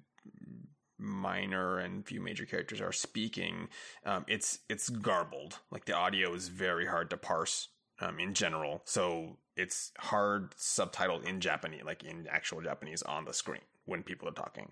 [1.03, 3.67] minor and few major characters are speaking,
[4.05, 5.59] um, it's it's garbled.
[5.71, 11.25] Like the audio is very hard to parse um, in general, so it's hard subtitled
[11.25, 14.71] in Japanese, like in actual Japanese, on the screen when people are talking,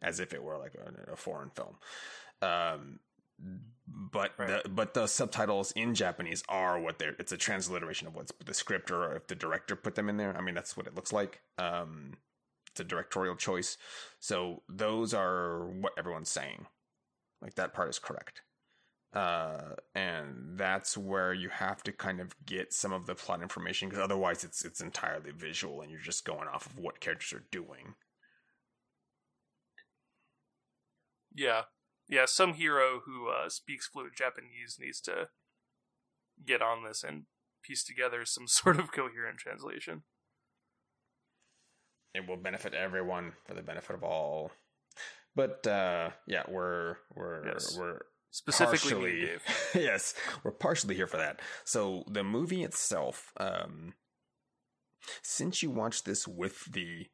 [0.00, 1.76] as if it were like a, a foreign film.
[2.42, 3.00] Um,
[3.86, 4.62] but right.
[4.62, 7.14] the but the subtitles in Japanese are what they're.
[7.18, 10.36] It's a transliteration of what's the script or if the director put them in there.
[10.36, 11.40] I mean, that's what it looks like.
[11.58, 12.14] Um,
[12.76, 13.78] it's a directorial choice.
[14.20, 16.66] So those are what everyone's saying.
[17.40, 18.42] Like that part is correct.
[19.14, 23.88] Uh, and that's where you have to kind of get some of the plot information
[23.88, 27.44] because otherwise it's it's entirely visual and you're just going off of what characters are
[27.50, 27.94] doing.
[31.34, 31.62] Yeah,
[32.10, 32.26] yeah.
[32.26, 35.28] Some hero who uh, speaks fluent Japanese needs to
[36.46, 37.22] get on this and
[37.62, 40.02] piece together some sort of coherent translation
[42.16, 44.50] it will benefit everyone for the benefit of all.
[45.34, 47.76] But uh, yeah, we're we're yes.
[47.78, 48.00] we're
[48.30, 49.28] specifically
[49.74, 51.40] yes, we're partially here for that.
[51.64, 53.94] So the movie itself, um,
[55.22, 57.06] since you watched this with the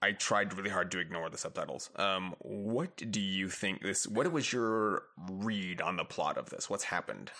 [0.00, 1.90] I tried really hard to ignore the subtitles.
[1.94, 4.06] Um, what do you think this?
[4.06, 6.68] What was your read on the plot of this?
[6.68, 7.30] What's happened?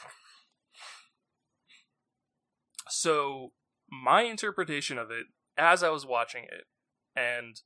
[2.89, 3.53] So
[3.91, 5.27] my interpretation of it
[5.57, 6.65] as I was watching it,
[7.15, 7.61] and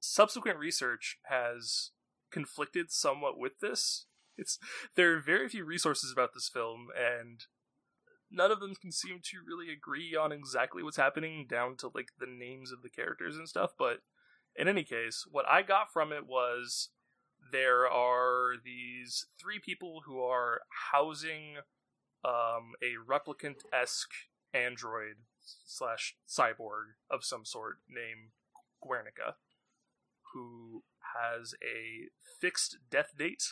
[0.00, 1.90] subsequent research has
[2.30, 4.06] conflicted somewhat with this.
[4.36, 4.58] It's
[4.96, 7.44] there are very few resources about this film, and
[8.30, 12.08] none of them can seem to really agree on exactly what's happening, down to like
[12.18, 13.72] the names of the characters and stuff.
[13.78, 13.98] But
[14.56, 16.90] in any case, what I got from it was
[17.52, 20.62] there are these three people who are
[20.92, 21.56] housing
[22.24, 24.12] um, a replicant esque
[24.52, 25.16] android
[25.64, 28.30] slash cyborg of some sort named
[28.82, 29.36] Guernica,
[30.32, 30.82] who
[31.14, 32.08] has a
[32.40, 33.44] fixed death date.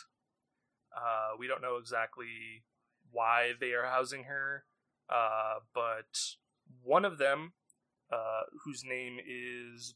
[0.95, 2.63] Uh, we don't know exactly
[3.11, 4.65] why they are housing her,
[5.09, 6.35] uh, but
[6.83, 7.53] one of them,
[8.11, 9.93] uh, whose name is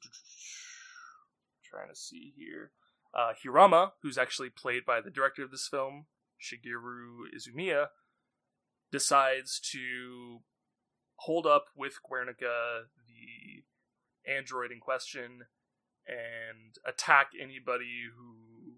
[1.64, 2.72] trying to see here,
[3.14, 6.06] Uh, Hirama, who's actually played by the director of this film,
[6.40, 7.88] Shigeru Izumiya,
[8.92, 10.44] decides to
[11.18, 13.64] hold up with Guernica, the
[14.32, 15.46] android in question,
[16.08, 18.76] and attack anybody who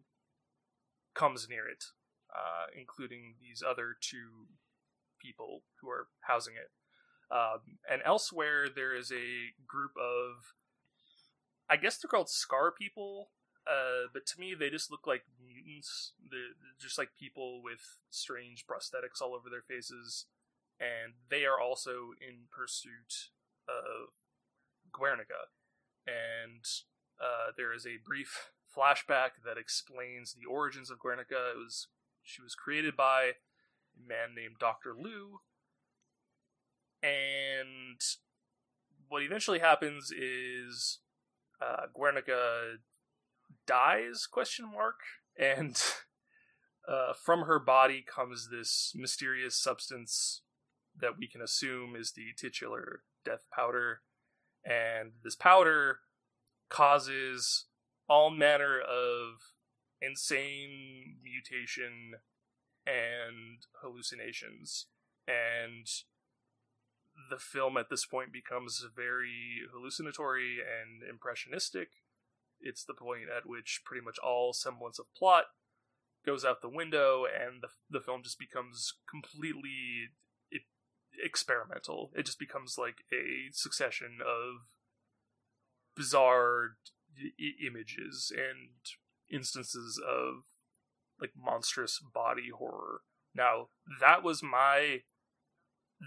[1.14, 1.86] comes near it,
[2.34, 4.48] uh, including these other two
[5.22, 6.72] people who are housing it.
[7.32, 10.54] Um, and elsewhere, there is a group of,
[11.70, 13.30] I guess they're called Scar people,
[13.68, 16.14] uh, but to me, they just look like mutants.
[16.32, 20.26] They're, just like people with strange prosthetics all over their faces,
[20.80, 23.32] and they are also in pursuit
[23.68, 24.14] of
[24.92, 25.52] Guernica.
[26.08, 26.66] And
[27.22, 31.52] uh, there is a brief flashback that explains the origins of Guernica.
[31.54, 31.88] It was
[32.24, 35.40] she was created by a man named Doctor Lu,
[37.02, 38.00] and
[39.08, 41.00] what eventually happens is
[41.62, 42.78] uh, Guernica
[43.66, 45.00] dies question mark
[45.38, 45.82] and
[46.88, 50.42] uh, from her body comes this mysterious substance
[51.02, 54.02] that we can assume is the titular death powder
[54.64, 56.00] and this powder
[56.70, 57.66] causes
[58.08, 59.54] all manner of
[60.02, 62.14] insane mutation
[62.86, 64.88] and hallucinations
[65.28, 65.88] and
[67.30, 71.90] the film at this point becomes very hallucinatory and impressionistic.
[72.62, 75.46] It's the point at which pretty much all semblance of plot
[76.26, 80.10] goes out the window, and the the film just becomes completely
[81.24, 82.12] experimental.
[82.16, 84.68] It just becomes like a succession of
[85.96, 86.78] bizarre
[87.66, 88.70] images and
[89.32, 90.44] instances of
[91.20, 93.02] like monstrous body horror.
[93.36, 93.68] Now,
[94.00, 95.02] that was my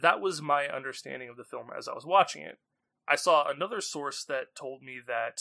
[0.01, 2.59] that was my understanding of the film as I was watching it.
[3.07, 5.39] I saw another source that told me that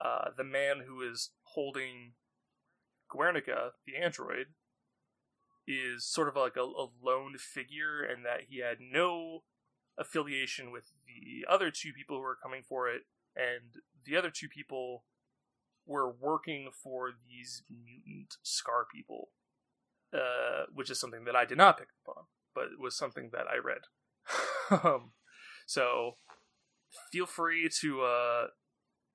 [0.00, 2.12] uh, the man who is holding
[3.10, 4.48] Guernica, the android,
[5.68, 9.40] is sort of like a, a lone figure and that he had no
[9.98, 13.02] affiliation with the other two people who were coming for it,
[13.36, 15.04] and the other two people
[15.86, 19.30] were working for these mutant scar people,
[20.14, 22.24] uh, which is something that I did not pick up on
[22.58, 23.82] but it was something that I read.
[24.84, 25.12] um,
[25.64, 26.16] so
[27.12, 28.46] feel free to uh,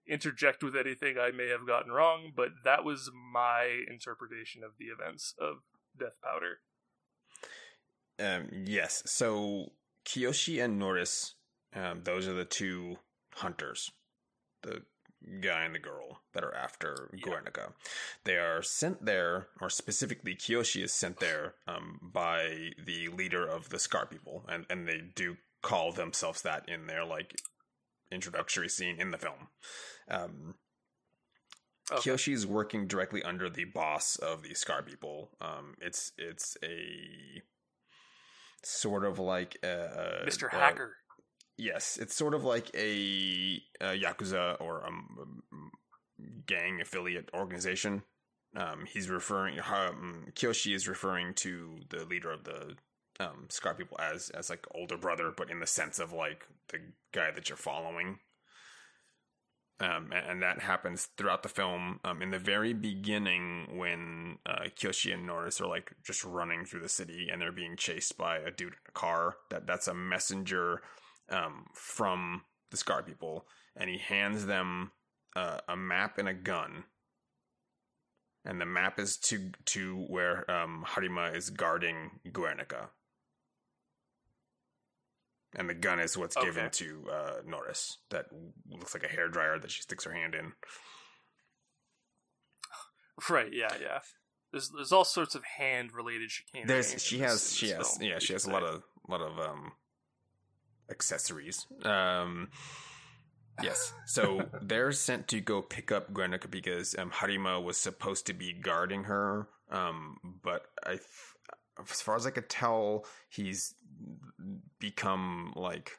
[0.08, 4.86] interject with anything I may have gotten wrong, but that was my interpretation of the
[4.86, 5.58] events of
[5.98, 6.60] Death Powder.
[8.20, 9.04] Um, yes.
[9.06, 9.72] So
[10.06, 11.36] Kiyoshi and Norris,
[11.76, 12.98] um, those are the two
[13.34, 13.92] hunters.
[14.62, 14.84] The
[15.42, 17.22] guy and the girl that are after yeah.
[17.24, 17.74] Guernica.
[18.24, 23.70] They are sent there, or specifically Kiyoshi is sent there um, by the leader of
[23.70, 27.36] the Scar people, and and they do call themselves that in their like
[28.12, 29.48] introductory scene in the film.
[30.10, 30.56] Um,
[31.92, 32.12] okay.
[32.12, 35.30] Kiyoshi is working directly under the boss of the Scar people.
[35.42, 37.42] Um, it's it's a
[38.64, 40.50] sort of like a, Mr.
[40.50, 40.96] Hacker.
[41.58, 44.90] Yes, it's sort of like a, a yakuza or a
[46.48, 48.04] gang affiliate organization.
[48.56, 49.60] Um, he's referring.
[49.60, 52.76] Um, Kiyoshi is referring to the leader of the
[53.20, 56.80] um, Scar people as as like older brother, but in the sense of like the
[57.12, 58.20] guy that you're following.
[59.84, 62.00] Um, and, that happens throughout the film.
[62.06, 66.80] Um, in the very beginning, when uh, Kiyoshi and Norris are like just running through
[66.80, 69.94] the city and they're being chased by a dude in a car, that that's a
[69.94, 70.84] messenger
[71.30, 74.92] um, from the Scar people, and he hands them
[75.36, 76.86] uh, a map and a gun.
[78.46, 82.90] And the map is to to where um, Harima is guarding Guernica,
[85.56, 86.48] and the gun is what's okay.
[86.48, 87.98] given to uh, Norris.
[88.10, 88.26] That
[88.70, 90.54] looks like a hair dryer that she sticks her hand in.
[93.30, 93.52] Right.
[93.54, 93.74] Yeah.
[93.82, 94.00] Yeah.
[94.52, 96.68] There's there's all sorts of hand related chicane.
[96.68, 99.72] There's she has she has yeah she has a lot of lot of um
[100.90, 101.66] accessories.
[101.84, 102.50] Um,
[103.62, 103.94] yes.
[104.06, 108.54] So they're sent to go pick up Guernica because um, Harima was supposed to be
[108.54, 109.48] guarding her.
[109.72, 111.00] Um, but I,
[111.80, 113.76] as far as I could tell, he's
[114.80, 115.92] become like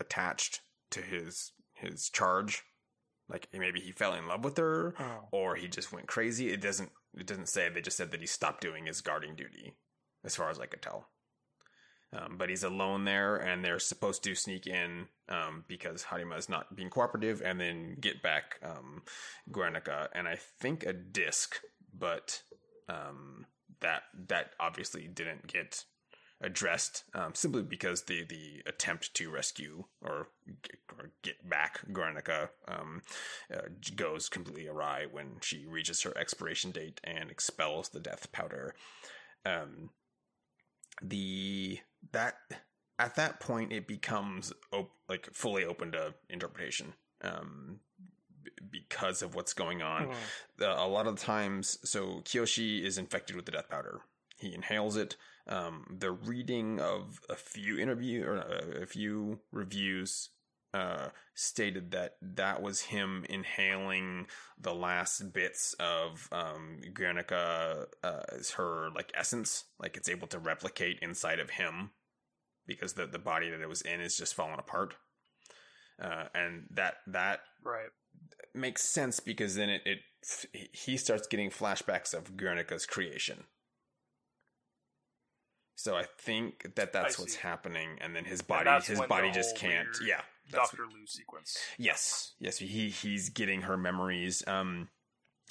[0.00, 2.62] attached to his his charge.
[3.28, 5.28] Like maybe he fell in love with her, oh.
[5.32, 6.50] or he just went crazy.
[6.50, 6.90] It doesn't.
[7.16, 7.68] It doesn't say.
[7.68, 9.76] They just said that he stopped doing his guarding duty,
[10.24, 11.08] as far as I could tell.
[12.12, 16.48] Um, but he's alone there, and they're supposed to sneak in um, because Harima is
[16.48, 19.02] not being cooperative, and then get back um,
[19.50, 21.56] Guernica and I think a disc,
[21.98, 22.42] but
[22.88, 23.46] um,
[23.80, 25.84] that that obviously didn't get
[26.40, 30.28] addressed um, simply because the the attempt to rescue or
[30.98, 33.02] or get back Guernica um,
[33.52, 38.74] uh, goes completely awry when she reaches her expiration date and expels the death powder.
[39.46, 39.90] Um,
[41.02, 41.78] the
[42.12, 42.34] that
[42.98, 47.80] at that point it becomes op- like fully open to interpretation um,
[48.70, 50.08] because of what's going on.
[50.08, 50.14] Mhm.
[50.58, 54.00] The, a lot of the times, so Kiyoshi is infected with the death powder.
[54.38, 55.16] He inhales it.
[55.46, 60.30] Um, the reading of a few interview or uh, a few reviews
[60.72, 64.26] uh, stated that that was him inhaling
[64.58, 68.22] the last bits of um, Guernica uh,
[68.56, 71.90] her like essence, like it's able to replicate inside of him
[72.66, 74.94] because the the body that it was in is just falling apart.
[76.02, 77.90] Uh, and that that Right.
[78.54, 79.98] Makes sense because then it, it
[80.72, 83.44] he starts getting flashbacks of Guernica's creation.
[85.76, 89.88] So I think that that's what's happening, and then his body his body just can't.
[90.06, 91.58] Yeah, Doctor Lou sequence.
[91.78, 94.42] Yes, yes, he he's getting her memories.
[94.46, 94.88] Um,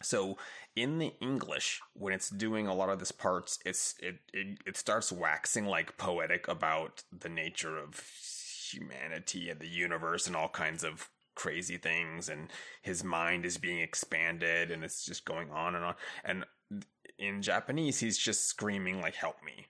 [0.01, 0.37] so
[0.75, 4.77] in the English, when it's doing a lot of this parts, it's it it, it
[4.77, 8.01] starts waxing like poetic about the nature of
[8.71, 12.49] humanity and the universe and all kinds of crazy things, and
[12.81, 15.95] his mind is being expanded, and it's just going on and on.
[16.23, 16.45] And
[17.17, 19.67] in Japanese, he's just screaming like "Help me!"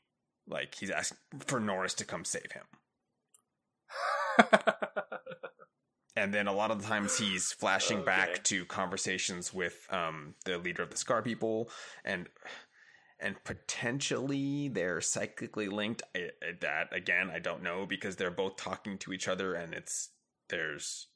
[0.47, 2.65] Like he's asking for Norris to come save him.
[6.15, 8.05] and then a lot of the times he's flashing Okay.
[8.05, 11.69] back to conversations with um, the leader of the Scar people,
[12.03, 12.29] and
[13.19, 16.03] and potentially they're psychically linked.
[16.15, 20.09] I, that again, I don't know because they're both talking to each other, and it's
[20.49, 21.07] there's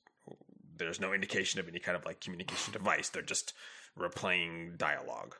[0.77, 3.09] there's no indication of any kind of like communication device.
[3.09, 3.53] They're just
[3.97, 5.35] replaying dialogue.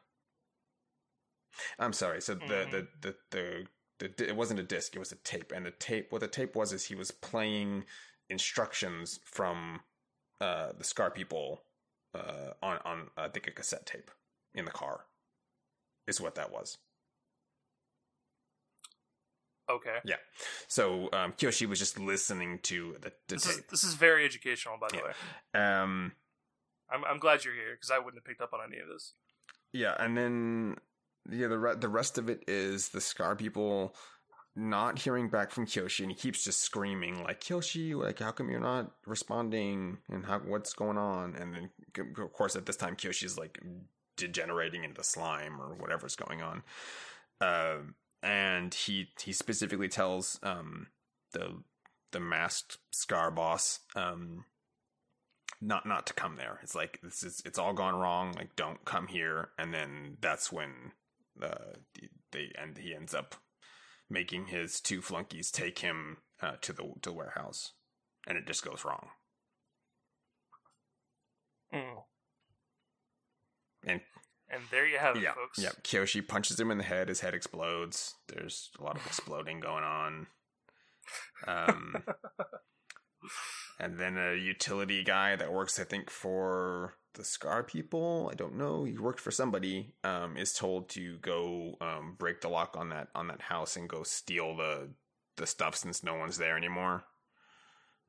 [1.79, 2.21] I'm sorry.
[2.21, 2.71] So the Mhm.
[2.71, 3.67] the the the
[3.99, 5.51] the, the, it wasn't a disc; it was a tape.
[5.51, 7.85] And the tape, what the tape was, is he was playing
[8.29, 9.81] instructions from
[10.39, 11.63] uh, the Scar people
[12.13, 14.11] uh, on on I think a cassette tape
[14.53, 15.05] in the car.
[16.07, 16.77] Is what that was.
[19.69, 19.97] Okay.
[20.05, 20.15] Yeah.
[20.67, 23.67] So um, Kiyoshi was just listening to the, the This is tape.
[23.69, 25.03] this is very educational, by the Yeah.
[25.03, 25.61] way.
[25.81, 26.11] Um,
[26.89, 29.13] I'm I'm glad you're here because I wouldn't have picked up on any of this.
[29.73, 30.75] Yeah, and then
[31.29, 33.93] yeah, the re- the rest of it is the Scar people
[34.55, 38.49] not hearing back from Kiyoshi, and he keeps just screaming like Kiyoshi, like how come
[38.49, 41.35] you're not responding, and how what's going on?
[41.35, 41.69] And then
[42.23, 43.59] of course at this time Kiyoshi's like
[44.15, 46.63] degenerating into slime or whatever's going on.
[47.41, 47.95] Um,
[48.27, 50.87] and he he specifically tells um
[51.31, 51.63] the
[52.11, 54.43] the masked Scar boss um
[55.61, 56.59] not not to come there.
[56.61, 58.33] It's like this is it's all gone wrong.
[58.33, 59.49] Like don't come here.
[59.57, 60.91] And then that's when
[61.41, 61.75] uh,
[62.31, 63.35] they and he ends up
[64.09, 67.73] making his two flunkies take him uh, to the to the warehouse,
[68.27, 69.07] and it just goes wrong.
[71.73, 72.03] Mm.
[73.85, 74.01] And
[74.49, 75.59] And there you have it, yeah, folks.
[75.59, 75.71] yeah.
[75.83, 77.09] Kiyoshi punches him in the head.
[77.09, 78.15] His head explodes.
[78.29, 80.27] There's a lot of exploding going on.
[81.45, 82.03] Um,
[83.79, 88.29] and then a utility guy that works, I think, for the Scar people.
[88.31, 88.85] I don't know.
[88.85, 89.93] He worked for somebody.
[90.03, 93.89] Um, is told to go um, break the lock on that on that house and
[93.89, 94.89] go steal the
[95.35, 97.03] the stuff since no one's there anymore.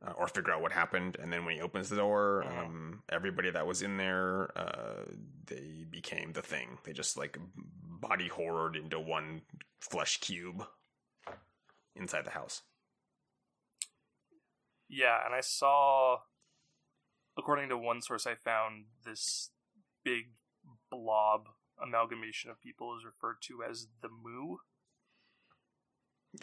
[0.00, 2.58] Uh, or figure out what happened, and then when he opens the door, Mhm.
[2.58, 5.04] um, everybody that was in there, uh,
[5.46, 6.78] they became the thing.
[6.84, 9.44] They just like body horrored into one
[9.80, 10.64] flesh cube
[11.96, 12.62] inside the house.
[14.86, 16.22] Yeah, and I saw,
[17.36, 19.50] according to one source I found, this
[20.04, 20.36] big
[20.90, 24.58] blob amalgamation of people is referred to as the Moo.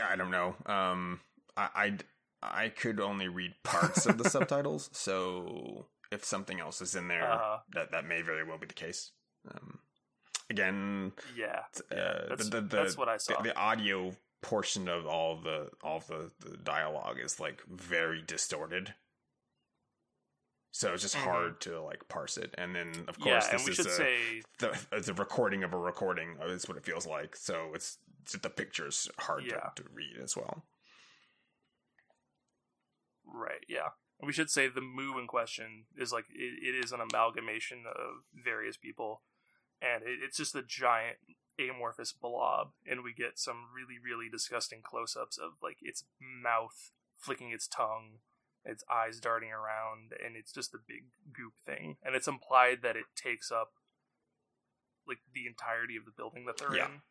[0.03, 0.57] I don't know.
[0.65, 1.21] Um,
[1.55, 1.97] I,
[2.53, 7.31] I could only read parts of the subtitles, so if something else is in there,
[7.31, 9.11] Uh, that that may very well be the case.
[9.49, 9.79] Um,
[10.49, 13.41] again, yeah, uh, that's, the, the, the, that's what I the, saw.
[13.41, 18.93] the audio portion of all the all the, the dialogue is like very distorted.
[20.71, 21.23] So it's just Mhm.
[21.23, 23.89] hard to like parse it, and then of course and this we is should a,
[23.91, 27.35] say, the, it's a recording of a recording is what it feels like.
[27.37, 29.69] So it's, it's the picture's hard Yeah.
[29.75, 30.65] to, to read as well.
[33.35, 33.89] Right, yeah.
[34.21, 38.23] We should say the Moo in question is like, it, it is an amalgamation of
[38.33, 39.21] various people,
[39.81, 41.17] and it, it's just a giant
[41.59, 46.91] amorphous blob, and we get some really, really disgusting close ups of like its mouth
[47.17, 48.19] flicking its tongue,
[48.63, 51.97] its eyes darting around, and it's just a big goop thing.
[52.03, 53.71] And it's implied that it takes up
[55.07, 56.85] like the entirety of the building that they're Yeah.
[56.87, 57.01] in.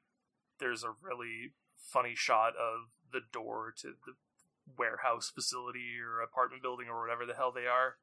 [0.58, 4.14] There's a really funny shot of the door to the
[4.78, 7.96] warehouse facility or apartment building or whatever the hell they are.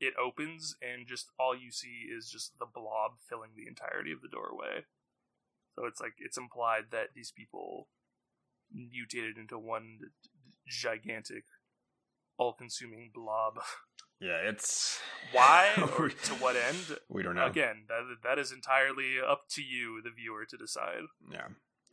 [0.00, 4.22] It opens and just all you see is just the blob filling the entirety of
[4.22, 4.86] the doorway.
[5.74, 7.88] So it's like it's implied that these people
[8.72, 9.98] mutated into one
[10.66, 11.44] gigantic,
[12.38, 13.54] all-consuming blob.
[14.20, 14.98] Yeah, it's
[15.32, 16.98] why or to what end?
[17.08, 17.46] We don't know.
[17.46, 21.02] Again, that that is entirely up to you, the viewer, to decide.
[21.30, 21.46] Yeah,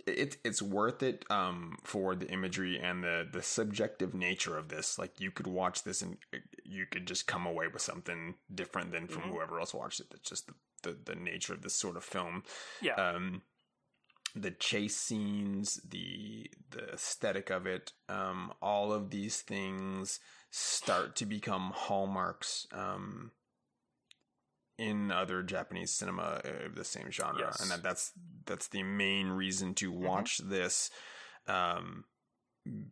[0.07, 4.99] it's it's worth it um, for the imagery and the the subjective nature of this.
[4.99, 8.91] Like you could watch this and uh, you could just come away with something different
[8.91, 9.31] than from mm-hmm.
[9.33, 10.07] whoever else watched it.
[10.11, 12.43] That's just the, the, the nature of this sort of film.
[12.81, 12.93] Yeah.
[12.93, 13.41] Um,
[14.35, 20.19] the chase scenes, the the aesthetic of it, um, all of these things
[20.51, 23.31] start to become hallmarks um,
[24.77, 27.61] in other Japanese cinema of the same genre, yes.
[27.61, 28.11] and that, that's
[28.45, 30.03] that's the main reason to mm-hmm.
[30.03, 30.49] watch mm-hmm.
[30.49, 30.89] this,
[31.47, 32.05] um,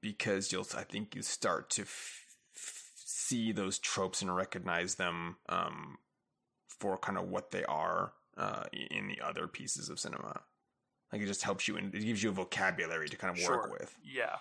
[0.02, 2.26] because you'll I think you start to f-
[2.56, 5.98] f- see those tropes and recognize them um,
[6.68, 10.42] for kind of what they are uh, in the other pieces of cinema.
[11.12, 13.66] Like it just helps you and it gives you a vocabulary to kind of work
[13.66, 13.72] sure.
[13.72, 13.96] with.
[14.04, 14.38] Yeah.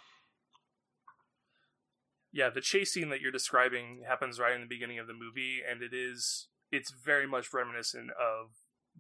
[2.35, 5.61] Yeah, the chase scene that you're describing happens right in the beginning of the movie,
[5.69, 8.51] and it is it's very much reminiscent of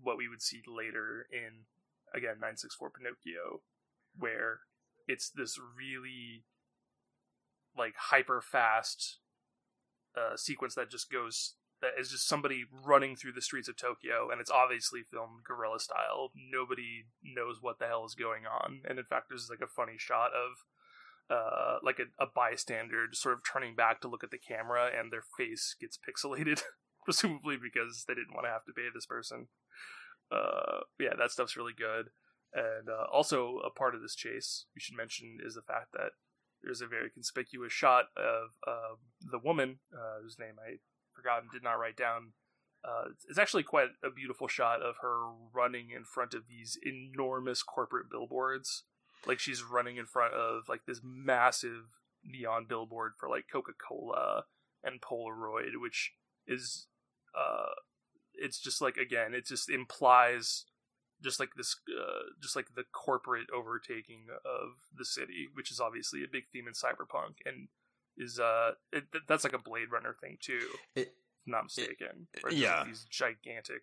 [0.00, 1.64] what we would see later in
[2.14, 3.62] again 964 Pinocchio,
[4.16, 4.60] where
[5.08, 6.44] it's this really
[7.76, 9.18] like hyper fast
[10.16, 14.30] uh, sequence that just goes that is just somebody running through the streets of Tokyo,
[14.30, 16.30] and it's obviously filmed guerrilla style.
[16.36, 19.96] Nobody knows what the hell is going on, and in fact, there's like a funny
[19.98, 20.64] shot of
[21.28, 24.90] uh, like a, a bystander just sort of turning back to look at the camera,
[24.96, 26.62] and their face gets pixelated,
[27.04, 29.48] presumably because they didn't want to have to pay this person.
[30.30, 32.10] Uh, yeah, that stuff's really good.
[32.54, 36.12] And uh, also, a part of this chase we should mention is the fact that
[36.62, 40.76] there's a very conspicuous shot of uh, the woman uh, whose name I
[41.14, 42.32] forgot and did not write down.
[42.84, 47.62] Uh, it's actually quite a beautiful shot of her running in front of these enormous
[47.62, 48.84] corporate billboards.
[49.26, 51.84] Like she's running in front of like this massive
[52.24, 54.44] neon billboard for like Coca Cola
[54.82, 56.12] and Polaroid, which
[56.46, 56.88] is
[57.36, 57.74] uh,
[58.34, 60.64] it's just like again, it just implies
[61.22, 66.22] just like this, uh, just like the corporate overtaking of the city, which is obviously
[66.24, 67.68] a big theme in cyberpunk, and
[68.18, 70.60] is uh it, that's like a Blade Runner thing too.
[70.94, 71.14] It,
[71.46, 72.28] not mistaken.
[72.34, 73.82] It, yeah, these gigantic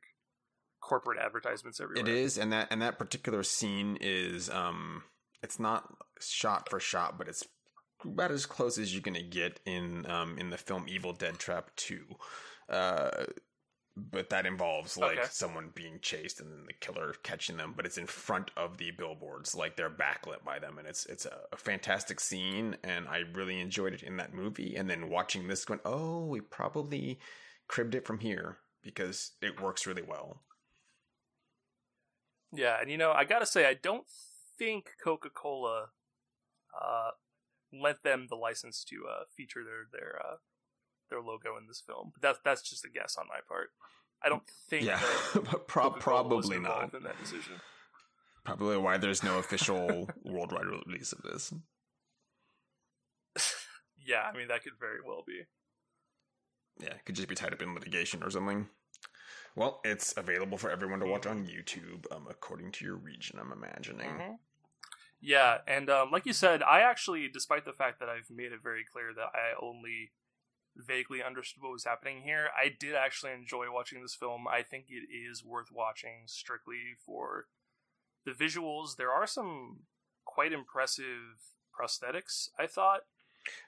[0.82, 2.04] corporate advertisements everywhere.
[2.04, 5.04] It is, and that and that particular scene is um,
[5.43, 7.45] it's not shot for shot, but it's
[8.04, 11.72] about as close as you're gonna get in um in the film Evil Dead Trap
[11.76, 12.06] Two.
[12.70, 13.26] Uh,
[14.11, 15.28] but that involves like okay.
[15.30, 18.91] someone being chased and then the killer catching them but it's in front of the
[18.91, 23.24] billboards like they're backlit by them and it's it's a, a, fantastic scene and i
[23.34, 27.20] really enjoyed it in that movie and then watching this going oh we probably
[27.67, 30.41] cribbed it from here because it works really well
[32.53, 34.05] yeah and you know i gotta say i don't
[34.57, 35.88] think coca-cola
[36.80, 37.11] uh
[37.74, 40.36] lent them the license to uh feature their their uh
[41.10, 42.12] their logo in this film.
[42.14, 43.70] But that's that's just a guess on my part.
[44.24, 44.86] I don't think.
[44.86, 44.99] Yeah,
[45.68, 47.53] Pro- probably not in that decision.
[48.43, 51.53] Probably why there's no official worldwide release of this.
[54.05, 55.41] yeah, I mean that could very well be.
[56.80, 58.68] Yeah, it could just be tied up in litigation or something.
[59.55, 63.39] Well, it's available for everyone to watch on YouTube, um, according to your region.
[63.39, 64.07] I'm imagining.
[64.07, 64.34] Mm-hmm.
[65.22, 68.64] Yeah, and um, like you said, I actually, despite the fact that I've made it
[68.64, 70.12] very clear that I only
[70.80, 72.50] vaguely understood what was happening here.
[72.56, 74.48] I did actually enjoy watching this film.
[74.48, 77.46] I think it is worth watching strictly for
[78.26, 78.96] the visuals.
[78.96, 79.82] There are some
[80.26, 83.02] quite impressive prosthetics, I thought.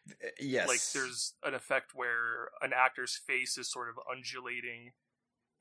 [0.10, 0.68] Uh, yes.
[0.68, 4.94] Like there's an effect where an actor's face is sort of undulating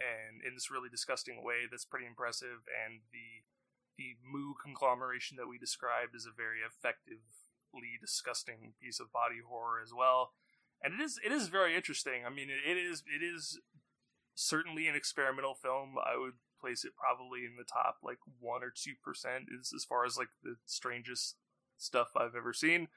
[0.01, 3.45] and in this really disgusting way that's pretty impressive and the
[3.99, 9.81] the moo conglomeration that we described is a very effectively disgusting piece of body horror
[9.85, 10.33] as well
[10.83, 12.25] and it is it is very interesting.
[12.27, 13.61] I mean, it, it is it is
[14.35, 15.97] certainly an experimental film.
[15.99, 19.85] I would place it probably in the top like one or two percent is as
[19.85, 21.37] far as like the strangest
[21.79, 22.89] stuff I've ever seen.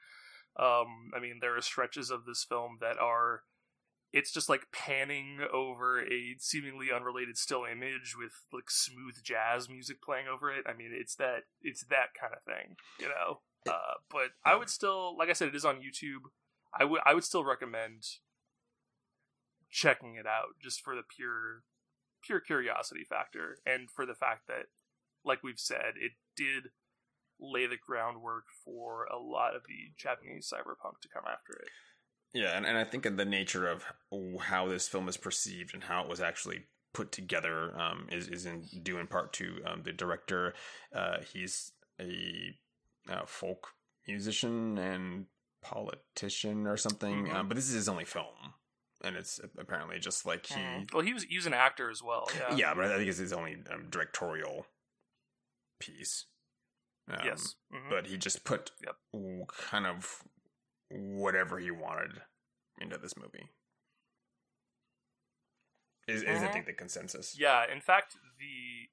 [0.56, 3.42] Um, I mean, there are stretches of this film that are
[4.12, 10.00] it's just like panning over a seemingly unrelated still image with like smooth jazz music
[10.00, 10.64] playing over it.
[10.68, 13.40] I mean, it's that it's that kind of thing, you know.
[13.66, 16.30] Uh, but I would still, like I said, it is on YouTube.
[16.78, 18.04] I would I would still recommend
[19.70, 21.62] checking it out just for the pure
[22.22, 24.66] pure curiosity factor and for the fact that
[25.24, 26.70] like we've said it did
[27.40, 31.68] lay the groundwork for a lot of the Japanese cyberpunk to come after it.
[32.32, 33.84] Yeah, and, and I think in the nature of
[34.40, 38.46] how this film is perceived and how it was actually put together um, is is
[38.46, 40.54] in due in part to um, the director.
[40.94, 42.56] Uh, he's a
[43.08, 43.68] uh, folk
[44.06, 45.26] musician and
[45.64, 47.36] politician or something, mm-hmm.
[47.36, 48.54] um, but this is his only film,
[49.02, 50.54] and it's apparently just like he.
[50.54, 50.92] Mm.
[50.92, 52.28] Well, he was he was an actor as well.
[52.38, 54.66] Yeah, yeah, but I think it's his only um, directorial
[55.80, 56.26] piece.
[57.10, 57.90] Um, yes, mm-hmm.
[57.90, 58.96] but he just put yep.
[59.70, 60.22] kind of
[60.90, 62.12] whatever he wanted
[62.80, 63.50] into this movie.
[66.06, 67.34] Is, is I think the consensus?
[67.38, 68.90] Yeah, in fact, the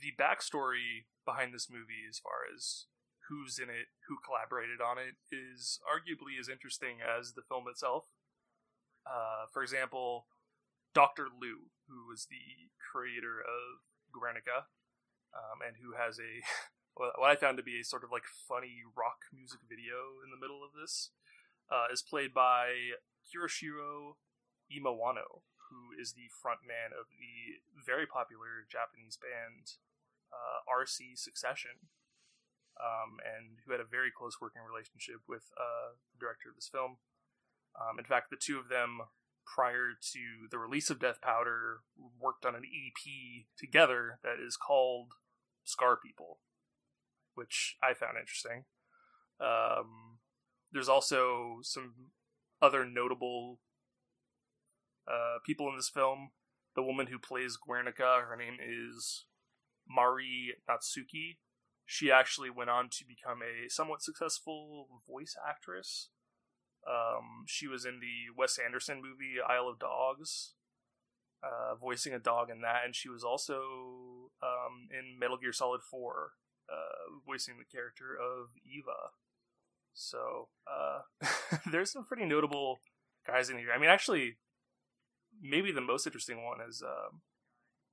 [0.00, 2.86] the backstory behind this movie, as far as
[3.30, 8.10] who's in it, who collaborated on it, is arguably as interesting as the film itself.
[9.06, 10.26] Uh, for example,
[10.92, 11.30] Dr.
[11.30, 14.66] Lu, who was the creator of Guernica,
[15.30, 16.42] um, and who has a
[16.98, 20.40] what I found to be a sort of like funny rock music video in the
[20.40, 21.14] middle of this,
[21.70, 24.18] uh, is played by Kiyoshiro
[24.66, 29.78] Imawano, who is the frontman of the very popular Japanese band
[30.34, 31.94] uh, RC Succession,
[32.80, 36.70] um, and who had a very close working relationship with uh, the director of this
[36.72, 36.96] film.
[37.76, 39.04] Um, in fact, the two of them,
[39.44, 41.84] prior to the release of Death Powder,
[42.18, 45.12] worked on an EP together that is called
[45.64, 46.40] Scar People,
[47.34, 48.64] which I found interesting.
[49.40, 50.18] Um,
[50.72, 52.12] there's also some
[52.62, 53.60] other notable
[55.08, 56.30] uh, people in this film.
[56.76, 59.26] The woman who plays Guernica, her name is
[59.88, 61.38] Mari Natsuki.
[61.92, 66.10] She actually went on to become a somewhat successful voice actress.
[66.88, 70.54] Um, she was in the Wes Anderson movie Isle of Dogs,
[71.42, 75.80] uh, voicing a dog in that, and she was also um, in Metal Gear Solid
[75.82, 76.30] 4,
[76.68, 79.10] uh, voicing the character of Eva.
[79.92, 81.00] So uh,
[81.72, 82.78] there's some pretty notable
[83.26, 83.72] guys in here.
[83.74, 84.36] I mean, actually,
[85.42, 87.22] maybe the most interesting one is um,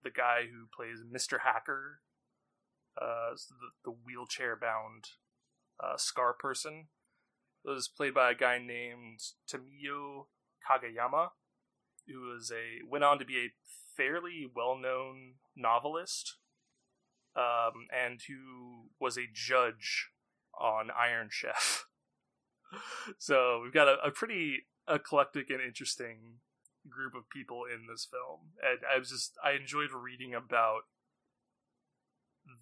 [0.03, 1.39] the guy who plays Mr.
[1.43, 2.01] Hacker,
[3.01, 5.09] uh, the, the wheelchair bound
[5.83, 6.87] uh, Scar person.
[7.65, 9.19] Was played by a guy named
[9.51, 10.27] Tamio
[10.63, 11.29] Kageyama,
[12.07, 13.53] who was a went on to be a
[13.97, 16.37] fairly well known novelist,
[17.35, 20.11] um, and who was a judge
[20.57, 21.87] on Iron Chef.
[23.17, 26.39] so we've got a, a pretty eclectic and interesting
[26.89, 30.83] group of people in this film, and I was just I enjoyed reading about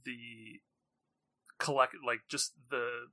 [0.04, 0.62] the
[1.58, 3.08] collect like just the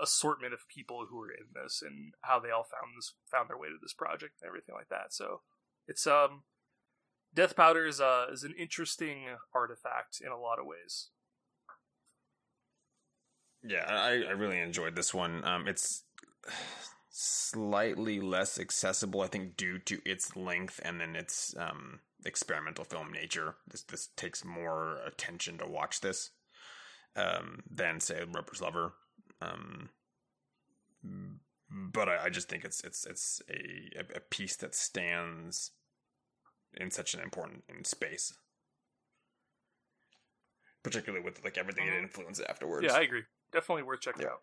[0.00, 3.56] assortment of people who were in this and how they all found this found their
[3.56, 5.12] way to this project and everything like that.
[5.12, 5.40] So
[5.88, 6.42] it's um
[7.34, 9.24] Death Powder is uh is an interesting
[9.54, 11.08] artifact in a lot of ways.
[13.62, 15.44] Yeah, I, I really enjoyed this one.
[15.44, 16.04] Um, it's
[17.10, 23.12] slightly less accessible, I think, due to its length and then its um, experimental film
[23.12, 23.56] nature.
[23.68, 26.30] This this takes more attention to watch this
[27.14, 28.94] um, than say Rubber's Lover.
[29.40, 29.90] Um,
[31.70, 35.72] but I, I, just think it's it's it's a a piece that stands
[36.74, 38.32] in such an important in space,
[40.82, 42.86] particularly with like everything it influences afterwards.
[42.86, 43.22] Yeah, I agree.
[43.52, 44.28] Definitely worth checking yeah.
[44.28, 44.40] out.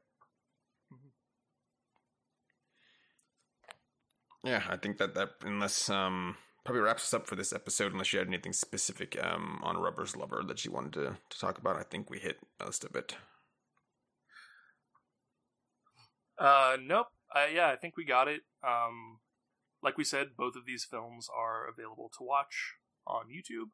[4.43, 7.91] yeah, I think that that unless um probably wraps us up for this episode.
[7.91, 11.57] Unless you had anything specific um on Rubber's Lover that you wanted to to talk
[11.57, 13.15] about, I think we hit most of it.
[16.37, 17.07] Uh, nope.
[17.53, 18.41] Yeah, I think we got it.
[18.63, 19.19] Um,
[19.81, 22.75] like we said, both of these films are available to watch
[23.05, 23.69] on YouTube.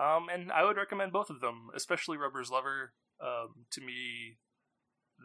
[0.00, 2.94] Um, and I would recommend both of them, especially Rubber's Lover.
[3.20, 4.38] Um, to me,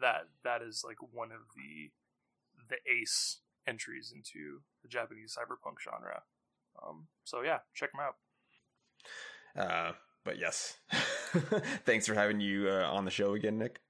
[0.00, 1.90] that that is like one of the
[2.68, 6.22] the ace entries into the Japanese cyberpunk genre.
[6.86, 8.14] Um, so yeah, check them out.
[9.56, 9.92] Uh,
[10.24, 10.76] but yes,
[11.84, 13.80] thanks for having you uh, on the show again, Nick.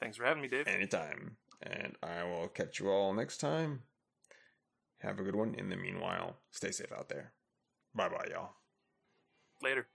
[0.00, 0.66] Thanks for having me, Dave.
[0.66, 1.36] Anytime.
[1.62, 3.82] And I will catch you all next time.
[5.00, 5.54] Have a good one.
[5.54, 7.32] In the meanwhile, stay safe out there.
[7.94, 8.50] Bye bye, y'all.
[9.62, 9.86] Later.